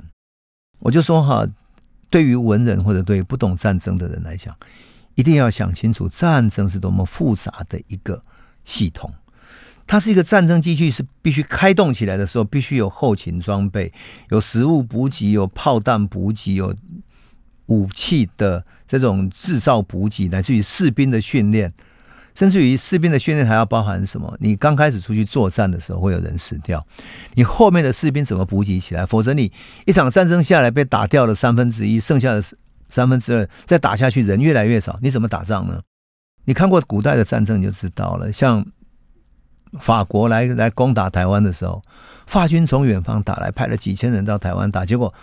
[0.79, 1.45] 我就说哈，
[2.09, 4.55] 对于文人或者对不懂战争的人来讲，
[5.15, 8.21] 一定要想清楚，战争是多么复杂的一个
[8.63, 9.13] 系统。
[9.85, 13.91] 它是一个战争机器，是必须开动起来的时候，必须有后勤装备，
[14.29, 16.75] 有食物补给，有炮弹补给，有
[17.67, 21.71] 武器的这种制造补给，乃至于士兵的训练。
[22.35, 24.35] 甚至于士兵的训练还要包含什么？
[24.39, 26.83] 你刚开始出去作战的时候会有人死掉，
[27.35, 29.05] 你后面的士兵怎么补给起来？
[29.05, 29.51] 否则你
[29.85, 32.43] 一场战争下来被打掉了三分之一，剩下的
[32.89, 35.79] 三分之二再打下去，人越来越少，你怎么打仗呢？
[36.45, 38.33] 你看过古代的战争就知道了。
[38.33, 38.65] 像
[39.79, 41.81] 法国来来攻打台湾的时候，
[42.27, 45.13] 法军从远方打来，派了几千人到台湾打，结果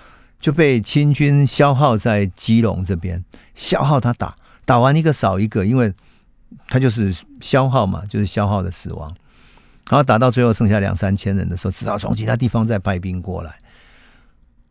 [0.40, 4.34] 就被清军消耗在基隆这边，消耗他打，
[4.64, 5.92] 打完一个少一个，因为。
[6.66, 9.14] 他就是消耗嘛，就是消耗的死亡，
[9.88, 13.54] 然后打到最后剩下两三千人的时候，只好从其他地方再派兵过来。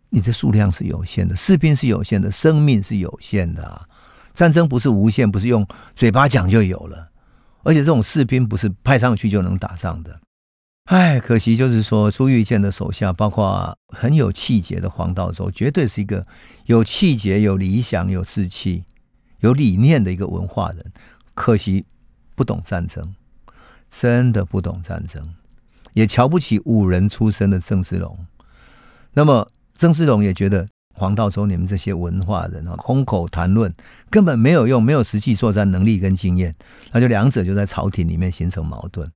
[0.09, 3.87] 你这数量是有限的，士兵是有限的，生命是有限的啊！
[4.33, 5.65] 战争不是无限，不是用
[5.95, 7.08] 嘴巴讲就有了，
[7.63, 10.19] 而且这种士兵不是派上去就能打仗的。
[10.85, 16.25] 唉，可惜就是说，朱玉建的手下，包括很有气节的黄道周，绝对是一个
[16.65, 18.83] 有气节、有理想、有志气、
[19.41, 20.91] 有理念的一个文化人。
[21.35, 21.85] 可惜
[22.33, 23.13] 不懂战争，
[23.91, 25.35] 真的不懂战争，
[25.93, 28.25] 也瞧不起武人出身的郑芝龙。
[29.13, 30.67] 那么郑芝龙也觉得
[30.99, 33.73] 黄道周你们这些文化人啊，空口谈论
[34.09, 36.53] 根本没有用，没有实际作战能力跟经验，
[36.91, 39.09] 那就两者就在朝廷里面形成矛盾。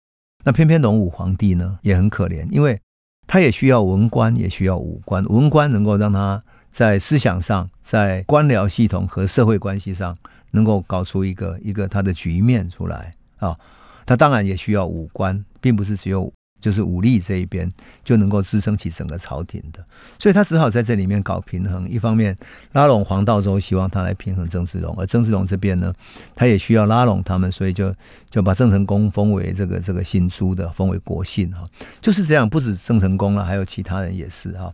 [0.45, 2.79] 那偏偏龙武皇帝呢也很可怜，因为
[3.27, 6.41] 他也需要文官，也需要武官，文官能够让他
[6.71, 10.15] 在思想上，在官僚系统和社会关系上。
[10.55, 13.57] 能够搞出一个一个他的局面出来啊，
[14.05, 16.31] 他当然也需要武官，并不是只有
[16.63, 17.69] 就是武力这一边
[18.05, 19.83] 就能够支撑起整个朝廷的，
[20.17, 21.89] 所以他只好在这里面搞平衡。
[21.89, 22.37] 一方面
[22.71, 25.93] 拉拢黄道周，希望他来平衡郑芝龙，而郑芝龙这边呢，
[26.33, 27.93] 他也需要拉拢他们，所以就
[28.29, 31.67] 就把郑成功封为这个这个姓朱的，封为国姓哈，
[31.99, 32.49] 就是这样。
[32.49, 34.73] 不止郑成功了，还有其他人也是哈。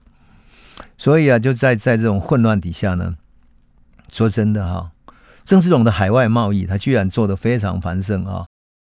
[0.95, 3.15] 所以啊，就在在这种混乱底下呢，
[4.11, 4.91] 说真的哈。
[5.45, 8.45] 郑芝龙的海外贸易，他居然做得非常繁盛啊！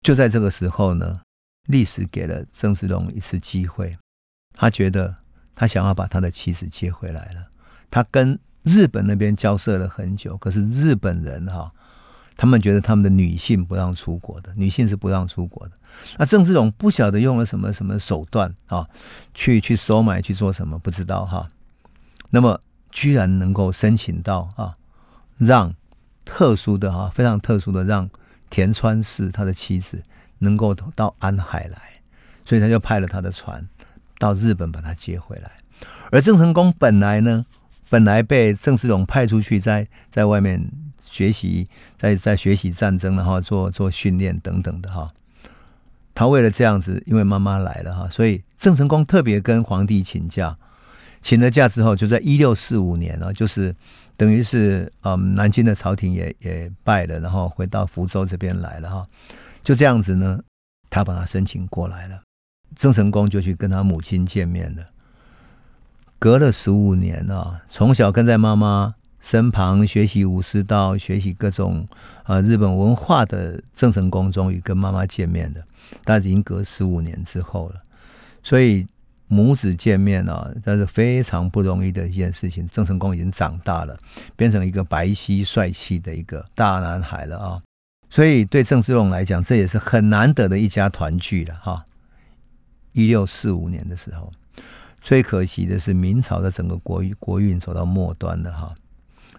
[0.01, 1.21] 就在这个时候呢，
[1.67, 3.97] 历史给了郑芝龙一次机会，
[4.53, 5.15] 他觉得
[5.55, 7.43] 他想要把他的妻子接回来了。
[7.89, 11.71] 他跟日本那边交涉了很久，可是日本人哈，
[12.35, 15.73] 他们觉得他们的女性不让出国的，女性是不让出国的。
[16.17, 18.87] 那郑芝龙不晓得用了什么什么手段啊，
[19.33, 21.49] 去去收买去做什么，不知道哈。
[22.29, 24.77] 那么居然能够申请到啊，
[25.37, 25.73] 让。
[26.23, 28.07] 特殊的哈，非常特殊的，让
[28.49, 30.01] 田川氏他的妻子
[30.41, 31.77] 能够到安海来，
[32.43, 33.65] 所以他就派了他的船
[34.19, 35.51] 到日本把他接回来。
[36.11, 37.45] 而郑成功本来呢，
[37.89, 40.69] 本来被郑芝龙派出去在在外面
[41.03, 45.11] 学习，在在学习战争，然后做做训练等等的哈。
[46.13, 50.57] 他为了这样子，因为妈妈来了哈，所以郑成功特别跟皇帝请假，
[51.21, 53.73] 请了假之后，就在一六四五年啊，就是。
[54.17, 59.03] 等于是，嗯，南京的朝廷也也败了，然后回到福州这边来了哈。
[59.63, 60.39] 就这样子呢，
[60.89, 62.21] 他把他申请过来了。
[62.75, 64.85] 郑成功就去跟他母亲见面了。
[66.19, 71.87] 隔了十五年啊，从小跟在妈妈身旁学习武士道、学习各种
[72.23, 75.61] 啊日本文化的郑成功，终于跟妈妈见面了。
[76.03, 77.81] 但已经隔十五年之后了，
[78.43, 78.87] 所以。
[79.33, 82.67] 母子见面啊，那是非常不容易的一件事情。
[82.67, 83.97] 郑成功已经长大了，
[84.35, 87.61] 变成一个白皙帅气的一个大男孩了啊！
[88.11, 91.83] 所以对郑芝龙来讲，这也是很难得的一家团聚了哈。
[92.91, 94.31] 一六四五年的时候。
[95.03, 98.75] 最可惜的是，明朝的整个国国运走到末端了哈。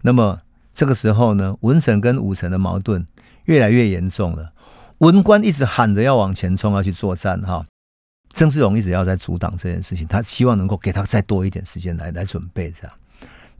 [0.00, 0.40] 那么
[0.74, 3.06] 这个时候呢，文臣跟武臣的矛盾
[3.44, 4.52] 越来越严重了。
[4.98, 7.64] 文官一直喊着要往前冲，要去作战哈。
[8.32, 12.96] 郑芝龙一直要在阻挡这件事情，他希望能够给他再多一点时间来来准备这样。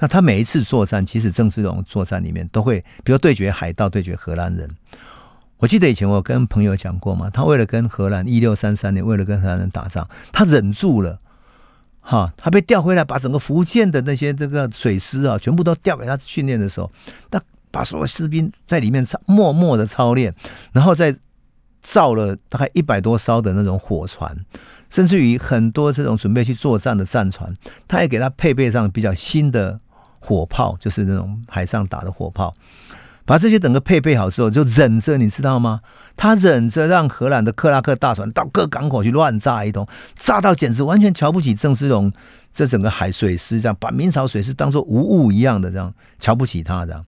[0.02, 4.68] 那他每一次作战，其实郑芝龙作战里面都会，比如对决海盗、对决荷兰人。
[5.58, 11.20] 我记得以前我跟朋友讲过嘛，他为了跟荷兰一六三三年为了跟荷兰人打仗，他忍住了。
[12.00, 16.90] 哈，他被调回来，把整个福建的那些这个水师啊，全部都调给他训练的时候，
[17.30, 20.34] 他把所有士兵在里面操默默的操练，
[20.72, 21.16] 然后再
[21.80, 24.36] 造了大概一百多艘的那种火船，
[24.90, 27.54] 甚至于很多这种准备去作战的战船，
[27.86, 29.78] 他也给他配备上比较新的
[30.22, 32.54] 火炮，就是那种海上打的火炮。
[33.24, 35.80] 把这些整个配备好之后，就忍着，你知道吗？
[36.16, 42.12] 他忍着让荷兰的克拉克大船到各港口去乱炸一通，炸到简直完全瞧不起郑芝龙
[42.52, 47.04] 这整个海水师，这样把明朝水师当做无物一样的这样瞧不起他，这样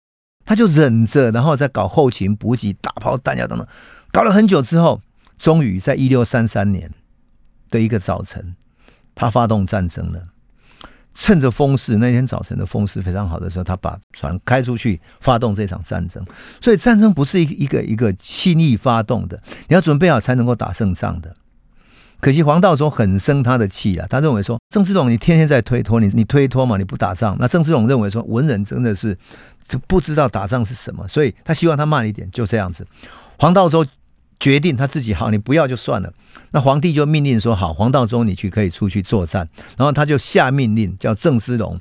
[0.46, 3.68] 他就忍着，然后再搞后勤补给、大炮弹药等等，
[4.12, 5.02] 搞了很久之后，
[5.38, 6.92] 终于在一六三三年
[7.70, 8.56] 的一个早晨，
[9.14, 10.24] 他发动战争了。
[11.22, 16.24] 趁着风势，那天早晨的风势非常好的时候，他把船开出去，发动这场战争。
[16.62, 21.36] 所以战争不是一一个一个轻易发动的，你要准备好才能够打胜仗的。
[22.22, 27.36] 可惜黄道周很生他的气啊，他认为说郑芝龙你天天在推脱，你你推脱嘛，你不打仗。
[27.38, 29.18] 那郑芝龙认为说文人真的是
[29.88, 32.88] 不知道打仗是什么，所以他希望他慢一点，就这样子。
[33.38, 33.86] 黄道周。
[34.40, 36.14] 决定他自己好，你不要就算了。
[36.52, 39.48] 那皇帝就命令说：“好，黄道周你去可以出去作战。”
[39.78, 41.80] 然后他就下命令，叫郑芝龙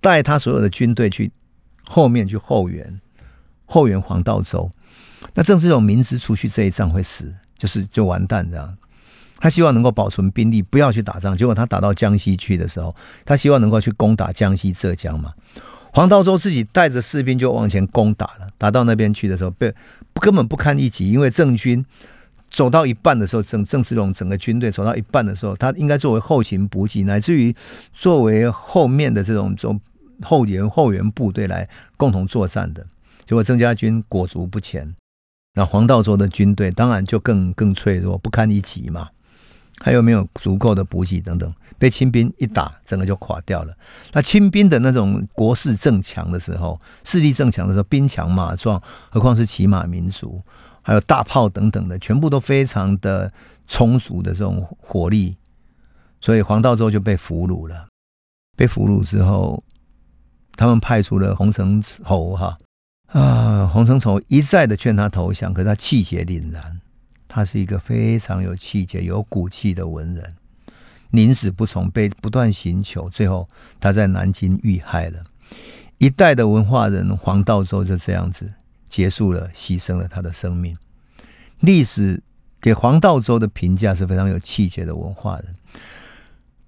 [0.00, 1.30] 带他所有的军队去
[1.84, 3.00] 后面去后援，
[3.64, 4.70] 后援黄道周。
[5.34, 8.76] 那郑芝龙明知出去这一仗会死，就是就完蛋这样。
[9.38, 11.36] 他希望能够保存兵力，不要去打仗。
[11.36, 15.32] 结果他打到江西去的时候，他希望能够去攻打江西、浙江嘛。
[15.92, 19.72] 黄道周自己带着士兵就往前攻打了，打到那边去的时候被。
[20.14, 21.84] 根本不堪一击，因为郑军
[22.50, 27.54] 走到一半的时候，郑郑芝龙整个军队走到一半的时候，他应该作为后勤补给，乃至于
[27.94, 29.80] 作为后面的这种种
[30.20, 32.86] 后援后援部队来共同作战的。
[33.26, 34.94] 结果郑家军裹足不前，
[35.54, 39.08] 那黄道周的军队当然就更更脆弱，不堪一击嘛。
[39.78, 41.52] 还有没有足够的补给等等？
[41.78, 43.74] 被清兵一打，整个就垮掉了。
[44.12, 48.80] 那清兵的那种国势正强的时候，势力正强的时候，兵强马壮，
[49.10, 50.40] 何况是骑马民族，
[50.82, 53.32] 还有大炮等等的，全部都非常的
[53.66, 55.36] 充足的这种火力。
[56.20, 57.88] 所以黄道周就被俘虏了。
[58.56, 59.60] 被俘虏之后，
[60.54, 62.56] 他们派出了洪承畴哈
[63.08, 66.80] 啊，洪承畴一再的劝他投降，可是他气节凛然。
[67.34, 70.34] 他是一个非常有气节、有骨气的文人。
[71.12, 73.48] 宁死不从，被不断寻求，最后
[73.80, 75.22] 他在南京遇害了。
[75.96, 78.52] 一代的文化人黄道周就这样子
[78.90, 80.76] 结束了，牺牲了他的生命。
[81.60, 82.22] 历史
[82.60, 85.54] 给黄道周的评价是非常有气节的文化人。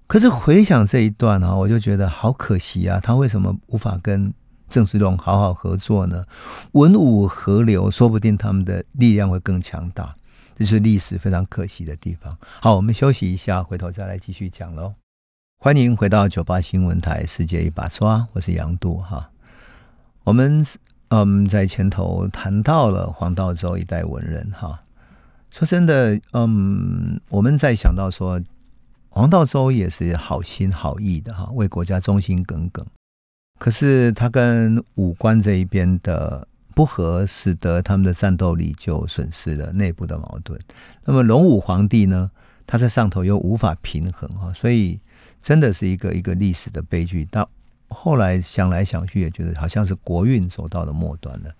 [0.07, 4.33] 可是回想这一段啊，我就觉得好可惜啊，他为什么无法跟
[4.67, 6.25] 郑芝龙好好合作呢？
[6.71, 10.11] 文武合流，说不定他们的力量会更强大。
[10.57, 12.37] 这是历史非常可惜的地方。
[12.61, 14.93] 好，我们休息一下，回头再来继续讲喽。
[15.57, 19.29] 欢迎回到九八新闻台《世界一把抓》，我是杨度哈。
[20.23, 20.65] 我们
[21.09, 24.81] 嗯在前头谈到了黄道周一代文人哈。
[25.51, 28.41] 说真的，嗯，我们在想到说
[29.09, 32.85] 黄道周也是好心好意的哈，为国家忠心耿耿。
[33.59, 36.47] 可是他跟武官这一边的。
[36.75, 40.59] 不合，使得他们的战斗力就损失了内部的矛盾。
[41.05, 42.29] 那么隆武皇帝呢？
[42.67, 44.99] 他在上头又无法平衡啊，所以
[45.41, 47.23] 真的是一个一个历史的悲剧。
[47.25, 47.47] 到
[47.89, 51.53] 后来想来想去，也觉得好像是国运走到了末端了。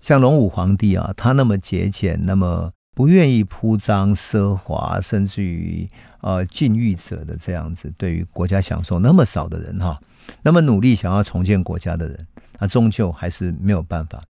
[0.00, 5.88] 像隆武皇帝啊，他那么节俭，那么不愿意铺张奢华，甚至于
[6.20, 10.00] 呃禁欲者的这样子，对于国家享受那么少的人哈，
[10.42, 12.26] 那么努力想要重建国家的人。
[12.58, 14.22] 他终究还是没有办法。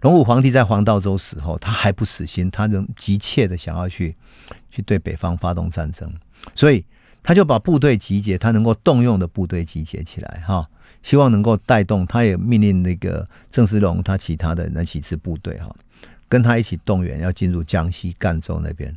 [0.00, 4.16] 隆武皇帝在黄道周死后，他还不死心，他仍急切的想要去
[4.70, 6.12] 去对北方发动战争，
[6.54, 6.84] 所以
[7.22, 10.68] 他就把部队集结，他能够动用的部队集结起来，哈，
[11.02, 12.04] 希望能够带动。
[12.06, 15.72] 他也命令那个郑芝龙，他其他的那几支部队，哈，
[16.28, 18.96] 跟他一起动员，要进入江西赣州那边，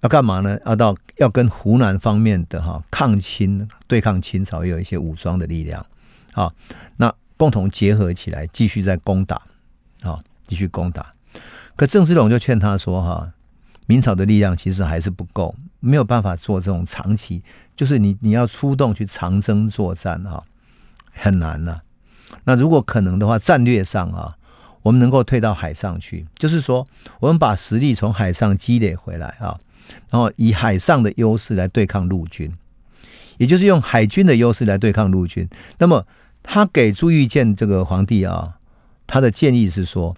[0.00, 0.58] 要干嘛呢？
[0.66, 5.84] 要到要跟湖南方面的哈抗清对抗清朝，有一些武装的力量，
[6.32, 6.52] 好，
[6.96, 7.14] 那。
[7.38, 9.40] 共同结合起来，继续在攻打，
[10.02, 10.18] 啊，
[10.48, 11.14] 继续攻打。
[11.76, 13.32] 可郑芝龙就劝他说：“哈，
[13.86, 17.40] 明朝的力量其实还是不够，没有办法做这种长期，
[17.76, 20.42] 就是你你要出动去长征作战哈，
[21.12, 21.80] 很难呐。
[22.42, 24.36] 那如果可能的话，战略上啊，
[24.88, 26.86] 我们能够退到海上去，就是说，
[27.20, 29.58] 我们把实力从海上积累回来啊，
[30.08, 32.50] 然后以海上的优势来对抗陆军，
[33.36, 35.46] 也就是用海军的优势来对抗陆军。
[35.76, 36.06] 那么
[36.42, 38.56] 他给朱玉建这个皇帝啊，
[39.06, 40.16] 他的建议是说，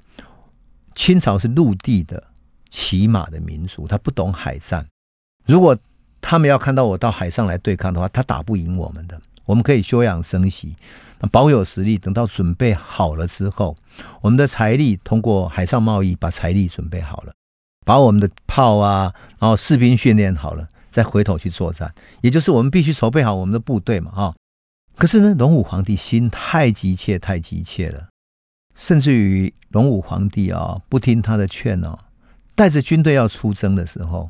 [0.94, 2.30] 清朝是陆地的。
[2.72, 4.86] 骑马的民族，他不懂海战。
[5.44, 5.76] 如果
[6.20, 9.20] 他们要看到我到海上来对抗的话，他打不赢我们的。
[9.44, 10.76] 我们可以休养生息，
[11.28, 11.98] 保有实力。
[11.98, 13.76] 等到准备好了之后，
[14.20, 17.32] 我们的财力通过海上贸易把财力准备好了，
[17.84, 21.92] 把我们的炮啊，然后士兵训练好了，再回头去作战。
[22.20, 24.34] 也就是我们必须筹备好我们的部队嘛，哈。
[24.96, 28.08] 可是呢，龙武皇帝心太急切，太急切了，
[28.74, 31.98] 甚至于龙武皇帝啊，不听他的劝哦。
[32.54, 34.28] 带着军队要出征的时候，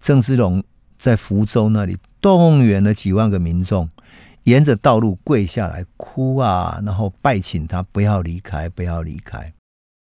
[0.00, 0.64] 郑芝龙
[0.96, 3.90] 在福州那里动员了几万个民众，
[4.44, 9.52] 沿着道路跪下来哭啊，然后拜请他不要离开，不要离开，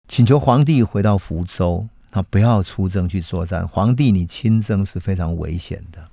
[0.08, 3.68] 请求皇帝回到福州，他不要出征去作战。
[3.68, 6.04] 皇帝，你亲征是非常危险的。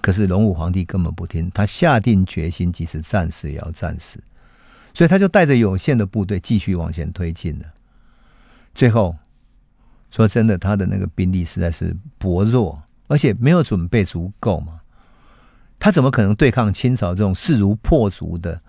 [0.00, 4.22] 可是龙武皇帝根本不听，他下定决心，即使战死也要战死，
[4.94, 7.66] 所以他就带着有限的部队继续往前推进了。
[8.74, 9.16] 最后。
[10.10, 14.77] 说真的，他的那个兵力实在是薄弱，而且没有准备足够嘛。
[15.78, 18.60] 他怎么可能对抗清朝这种势如破竹的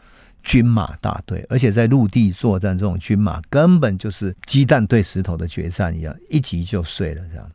[0.44, 1.46] 军马大队？
[1.50, 7.22] 而且在陆地作战，这种军马根本就是鸡蛋对石头的决战一样，一击就碎了。
[7.30, 7.50] 这样，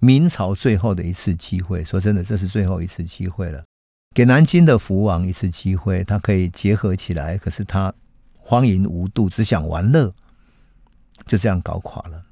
[0.00, 3.62] 明朝最后的一次机会，说真的，这是最后一次机会了，
[4.14, 7.38] 给南京的福王一次机会，他可以结合起来。
[7.38, 7.92] 可是他
[8.36, 10.12] 荒淫无度，只想玩乐，
[11.26, 12.22] 就这样搞垮了。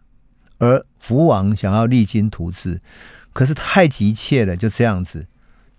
[0.58, 2.80] 而福王想要励精图治，
[3.32, 5.26] 可是太急切了，就这样子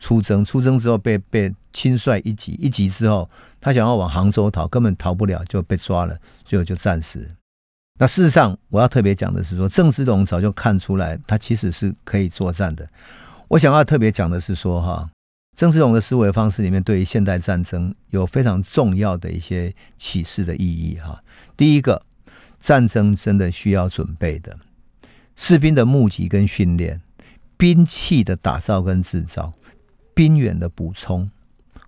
[0.04, 0.44] 出征。
[0.44, 3.30] 出征之后被被轻率一击，一击之后
[3.62, 7.26] 他想要往杭州逃，根本逃不了，就被抓了，最后就战死。
[7.98, 12.86] 那事实上，我要特别讲的是说，郑芝龙早就看出来，他其实是可以作战的。
[13.48, 15.10] 我想要特别讲的是说，哈，
[15.56, 20.98] 郑芝龙的思维方式里面，对于现代战争有非常重要的一些启示的意义。
[21.00, 21.24] 哈，
[21.56, 22.02] 第一个，
[22.60, 24.58] 战争真的需要准备的。
[25.36, 27.02] 士兵的募集跟训练，
[27.56, 29.54] 兵器的打造跟制造，
[30.14, 31.30] 兵员的补充，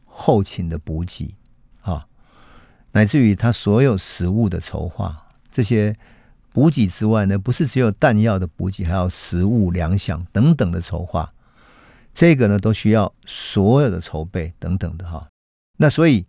[0.05, 1.35] 后勤的补给，
[1.81, 2.07] 啊，
[2.91, 5.95] 乃至于他所有食物的筹划，这些
[6.51, 11.33] 补给之外呢，不是只有弹药的补给，还有食物粮饷等等的筹划，
[12.13, 15.27] 这个呢都需要所有的筹备等等的哈。
[15.77, 16.25] 那所以，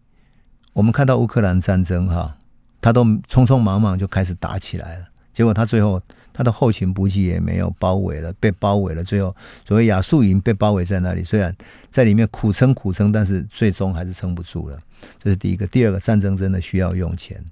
[0.73, 2.37] 我们看到乌克兰战争哈，
[2.81, 5.07] 他都匆匆忙忙就开始打起来了。
[5.33, 6.03] 结果他最后
[6.37, 9.03] 他的后勤补给也没有包围了，被包围了。
[9.03, 9.35] 最后
[9.67, 11.57] 所谓亚速营被包围在那里，虽然
[11.91, 14.79] 在里面苦撑苦撑，但是最终还是撑不住了。
[15.19, 15.67] 这是第一个。
[15.67, 17.43] 第二个，战争真的需要用钱，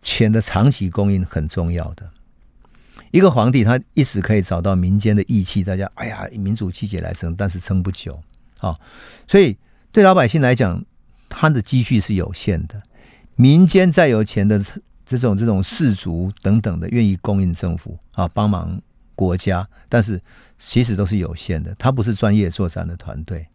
[0.00, 2.08] 钱的长期供应很重要的。
[3.10, 8.22] 一个皇帝他一时可以找到民间的义气，大家哎呀民主气节来撑，但是撑不久
[8.60, 8.78] 啊。
[9.26, 9.56] 所以
[9.90, 10.84] 对老百姓来讲，
[11.28, 12.80] 他的积蓄是有限的。
[13.34, 14.62] 民间再有钱的。
[15.08, 18.78] 这种这种士族等等的愿意供应政府啊，帮忙
[19.14, 20.20] 国家，但是
[20.58, 21.74] 其实都是有限的。
[21.78, 23.46] 他不是专业作战的团队，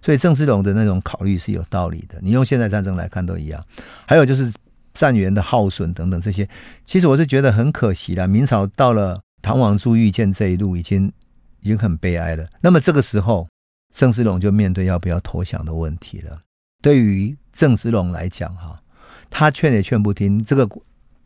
[0.00, 2.16] 所以郑芝龙的那种考虑是有道理的。
[2.22, 3.60] 你用现代战争来看都一样。
[4.06, 4.52] 还有就是
[4.94, 6.48] 战员的耗损等等这些，
[6.86, 8.28] 其实我是觉得很可惜的。
[8.28, 11.12] 明朝到了唐王朱玉建这一路，已经
[11.60, 12.46] 已经很悲哀了。
[12.60, 13.48] 那么这个时候，
[13.92, 16.38] 郑芝龙就面对要不要投降的问题了。
[16.80, 18.80] 对于郑芝龙来讲，哈，
[19.28, 20.68] 他劝也劝不听，这个。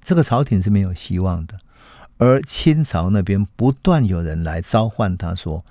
[0.05, 1.59] 这个朝廷是没有希望的，
[2.19, 5.65] 而清朝那边不断有人来召唤他，说：“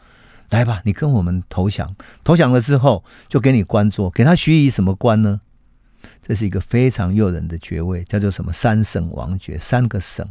[0.49, 1.95] 来吧，你跟我们投降。
[2.23, 5.41] 投降了之后，就给你官做，给他许以什么官呢？
[6.21, 10.27] 这是一个非常诱人的爵位，叫做什么三省王爵，三个省，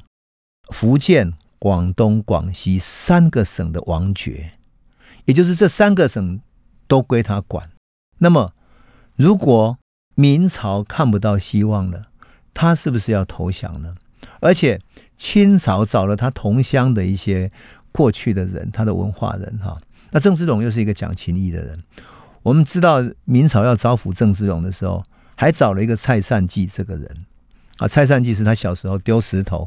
[0.70, 4.52] 福建、广东、广西三个省的王爵，
[5.26, 6.40] 也就是这三个省
[6.88, 7.70] 都归他管。
[8.18, 8.52] 那么，
[9.16, 9.78] 如果
[10.14, 12.02] 明朝看不到希望了。”
[12.54, 13.94] 他是不是要投降呢？
[14.40, 14.80] 而且
[15.16, 17.50] 清朝找了他同乡的一些
[17.92, 19.78] 过去的人，他的文化人哈。
[20.10, 21.82] 那郑芝龙又是一个讲情义的人。
[22.42, 25.02] 我们知道明朝要招抚郑芝龙的时候，
[25.36, 27.08] 还找了一个蔡善济这个人
[27.78, 27.86] 啊。
[27.86, 29.66] 蔡善济是他小时候丢石头，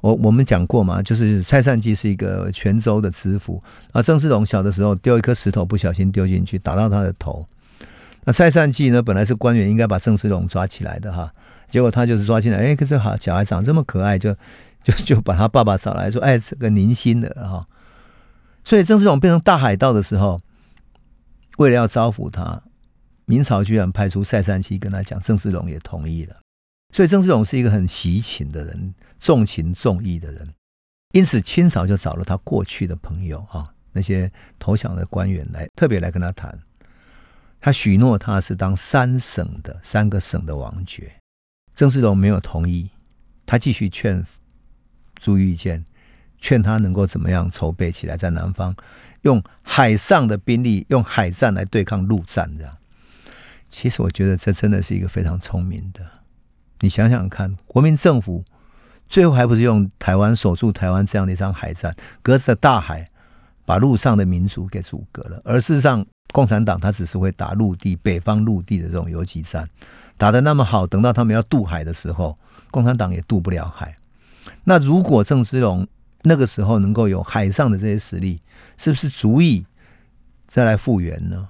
[0.00, 3.62] 我我们讲过嘛，就是蔡善济是一个泉州的知府
[3.92, 4.02] 啊。
[4.02, 7.46] 郑芝龙小的时候丢一颗石头，不小心丢进去，打到他的头。
[8.24, 11.32] 那蔡善济呢，本来是官员，应该把郑芝龙抓起来的哈。
[11.68, 14.34] 结果他就是抓进来，哎，可是好小孩长这么可爱，就
[14.82, 17.66] 就就把他爸爸找来说，哎，这个宁心的哈。
[18.64, 20.40] 所以郑芝龙变成大海盗的时候，
[21.58, 22.62] 为了要招抚他，
[23.24, 26.36] 明朝居然派出塞三七跟他讲，郑芝龙也同意了。
[26.94, 30.48] 所以郑芝龙是一个很喜情的人，重情重义的人。
[31.12, 36.58] 因此清朝就找了他过去的朋友啊，那些投降的官员来特别来跟他谈。
[37.60, 41.10] 他许诺他是当三省的三个省的王爵。
[41.78, 42.90] 郑芝龙没有同意，
[43.46, 44.26] 他继续劝
[45.22, 45.84] 朱玉建，
[46.40, 48.74] 劝他能够怎么样筹备起来，在南方
[49.22, 52.52] 用海上的兵力，用海战来对抗陆战。
[52.58, 52.76] 这样，
[53.70, 56.04] 其实我觉得这真的是一个非常聪明的。
[56.80, 58.44] 你想想看，国民政府
[59.08, 63.08] 最后还不是用台湾守住台湾这样的一场海战，隔着大海
[63.64, 65.40] 把陆上的民族给阻隔了。
[65.44, 69.70] 而事实上，共产党他只是会打陆地、北方陆地的这种游击战，
[70.18, 72.36] 打得那么好，等到他们要渡海的时候，
[72.70, 73.96] 共产党也渡不了海。
[74.64, 75.86] 那如果郑芝龙
[76.22, 78.40] 那个时候能够有海上的这些实力，
[78.76, 79.64] 是不是足以
[80.48, 81.48] 再来复原呢？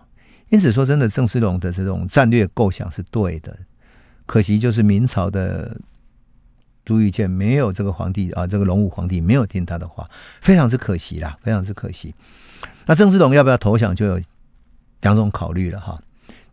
[0.50, 3.56] 因此说，真的，郑芝龙的这种战略构想是对的。
[4.26, 5.80] 可惜就是明朝的
[6.84, 10.08] 朱玉建没有这个皇帝啊，这个隆武皇帝没有听他的话，
[10.40, 12.14] 非常之可惜啦，非常之可惜。
[12.86, 14.20] 那郑芝龙要不要投降，就有
[15.00, 16.00] 两种考虑了哈。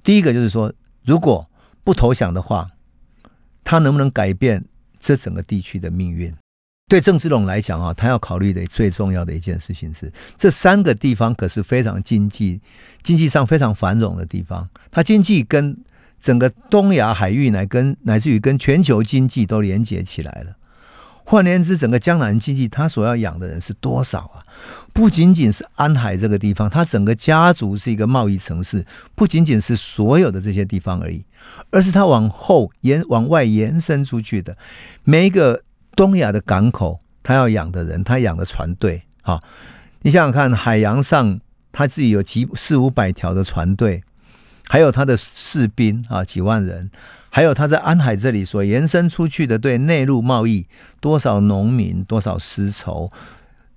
[0.03, 0.71] 第一个就是说，
[1.03, 1.49] 如果
[1.85, 2.69] 不投降的话，
[3.63, 4.65] 他能不能改变
[4.99, 6.35] 这整个地区的命运？
[6.87, 12.59] 对郑芝龙来讲啊，他要考虑的最重要的一件事情是，这三个地方可是非常经济、
[13.01, 15.77] 经济上非常繁荣的地方，它经济跟
[16.21, 20.55] 整个东亚海域乃跟乃至于跟全球经济都连接起来了。
[21.27, 24.37] 换言之，整个江南经济，他所要养的人是多少啊？
[24.93, 31.25] 不仅仅是安海这个地方，他整个家族是一个贸易城市，不仅仅是所有的这些地方而已，
[31.71, 34.55] 而是他往后延往外延伸出去的
[35.03, 35.63] 每一个
[35.95, 39.41] 东亚的港口，他要养的人，他养的船队啊！
[40.03, 41.39] 你想想看，海洋上
[41.71, 44.03] 他自己有几四五百条的船队。
[44.67, 46.89] 还有他的士兵啊，几万人，
[47.29, 50.65] 还有他在安海这里所延伸出去的对内陆贸易，
[50.99, 53.11] 多少农民，多少丝绸，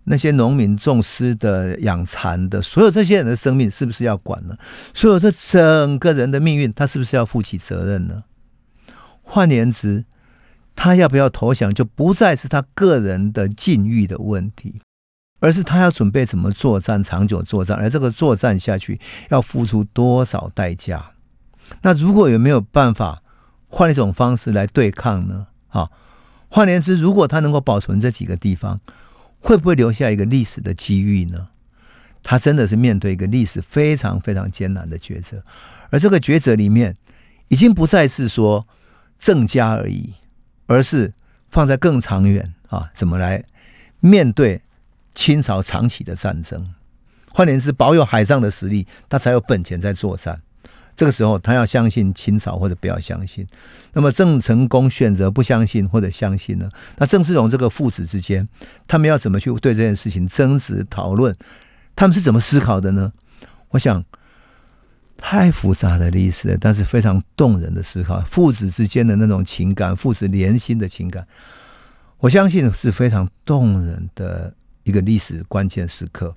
[0.04, 4.56] 那些农民种丝的、养蚕的，所有这些人的生命是不是要管呢？
[4.94, 8.24] 所有这整个人的命运，他是不是要负起责任呢？
[9.22, 10.06] 换言之，
[10.74, 14.80] 他要不要投降，就不再是他个人的境遇的问题。
[15.40, 21.12] 而是他要准备怎么作战，长久作战，而这个作战下去要付出多少代价？
[21.82, 23.22] 那如果有没有办法
[23.68, 25.46] 换一种方式来对抗呢？
[25.68, 25.90] 啊，
[26.48, 28.80] 换言之，如果他能够保存这几个地方，
[29.38, 31.48] 会不会留下一个历史的机遇呢？
[32.22, 35.42] 他真的是面对一个历史非常非常艰难的抉择，
[35.90, 36.96] 而这个抉择里面
[37.48, 38.66] 已经不再是说
[39.18, 40.14] 郑家而已，
[40.66, 41.12] 而是
[41.48, 43.44] 放在更长远啊，怎么来
[44.00, 44.62] 面对？
[45.18, 46.64] 清朝长期的战争，
[47.32, 50.40] 换言之，保有海上的实力，他才有本钱在作战。
[50.94, 53.44] 这个时候，他要相信清朝，或者不要相信。
[53.94, 56.70] 那么，郑成功选择不相信或者相信呢？
[56.98, 58.48] 那郑芝龙这个父子之间，
[58.86, 61.34] 他们要怎么去对这件事情争执讨论？
[61.96, 63.12] 他们是怎么思考的呢？
[63.70, 64.04] 我想，
[65.16, 71.26] 太复杂的历史了，但是非常动人的思考，父子之间的那种情感，父子连心的情感，
[72.18, 74.54] 我相信是非常动人的。
[74.88, 76.34] 一个历史关键时刻，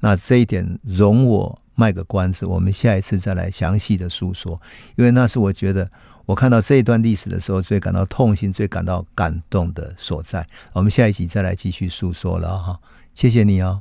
[0.00, 4.60] 那这一点容我卖个关子，我们下一次再来详细的诉说，
[4.96, 5.90] 因为那是我觉得
[6.26, 10.46] 我看到这一段历史的时候最感到痛心、最感到感动的所在。
[10.74, 12.78] 我们下一集再来继续诉说了哈，
[13.14, 13.74] 谢谢你哦。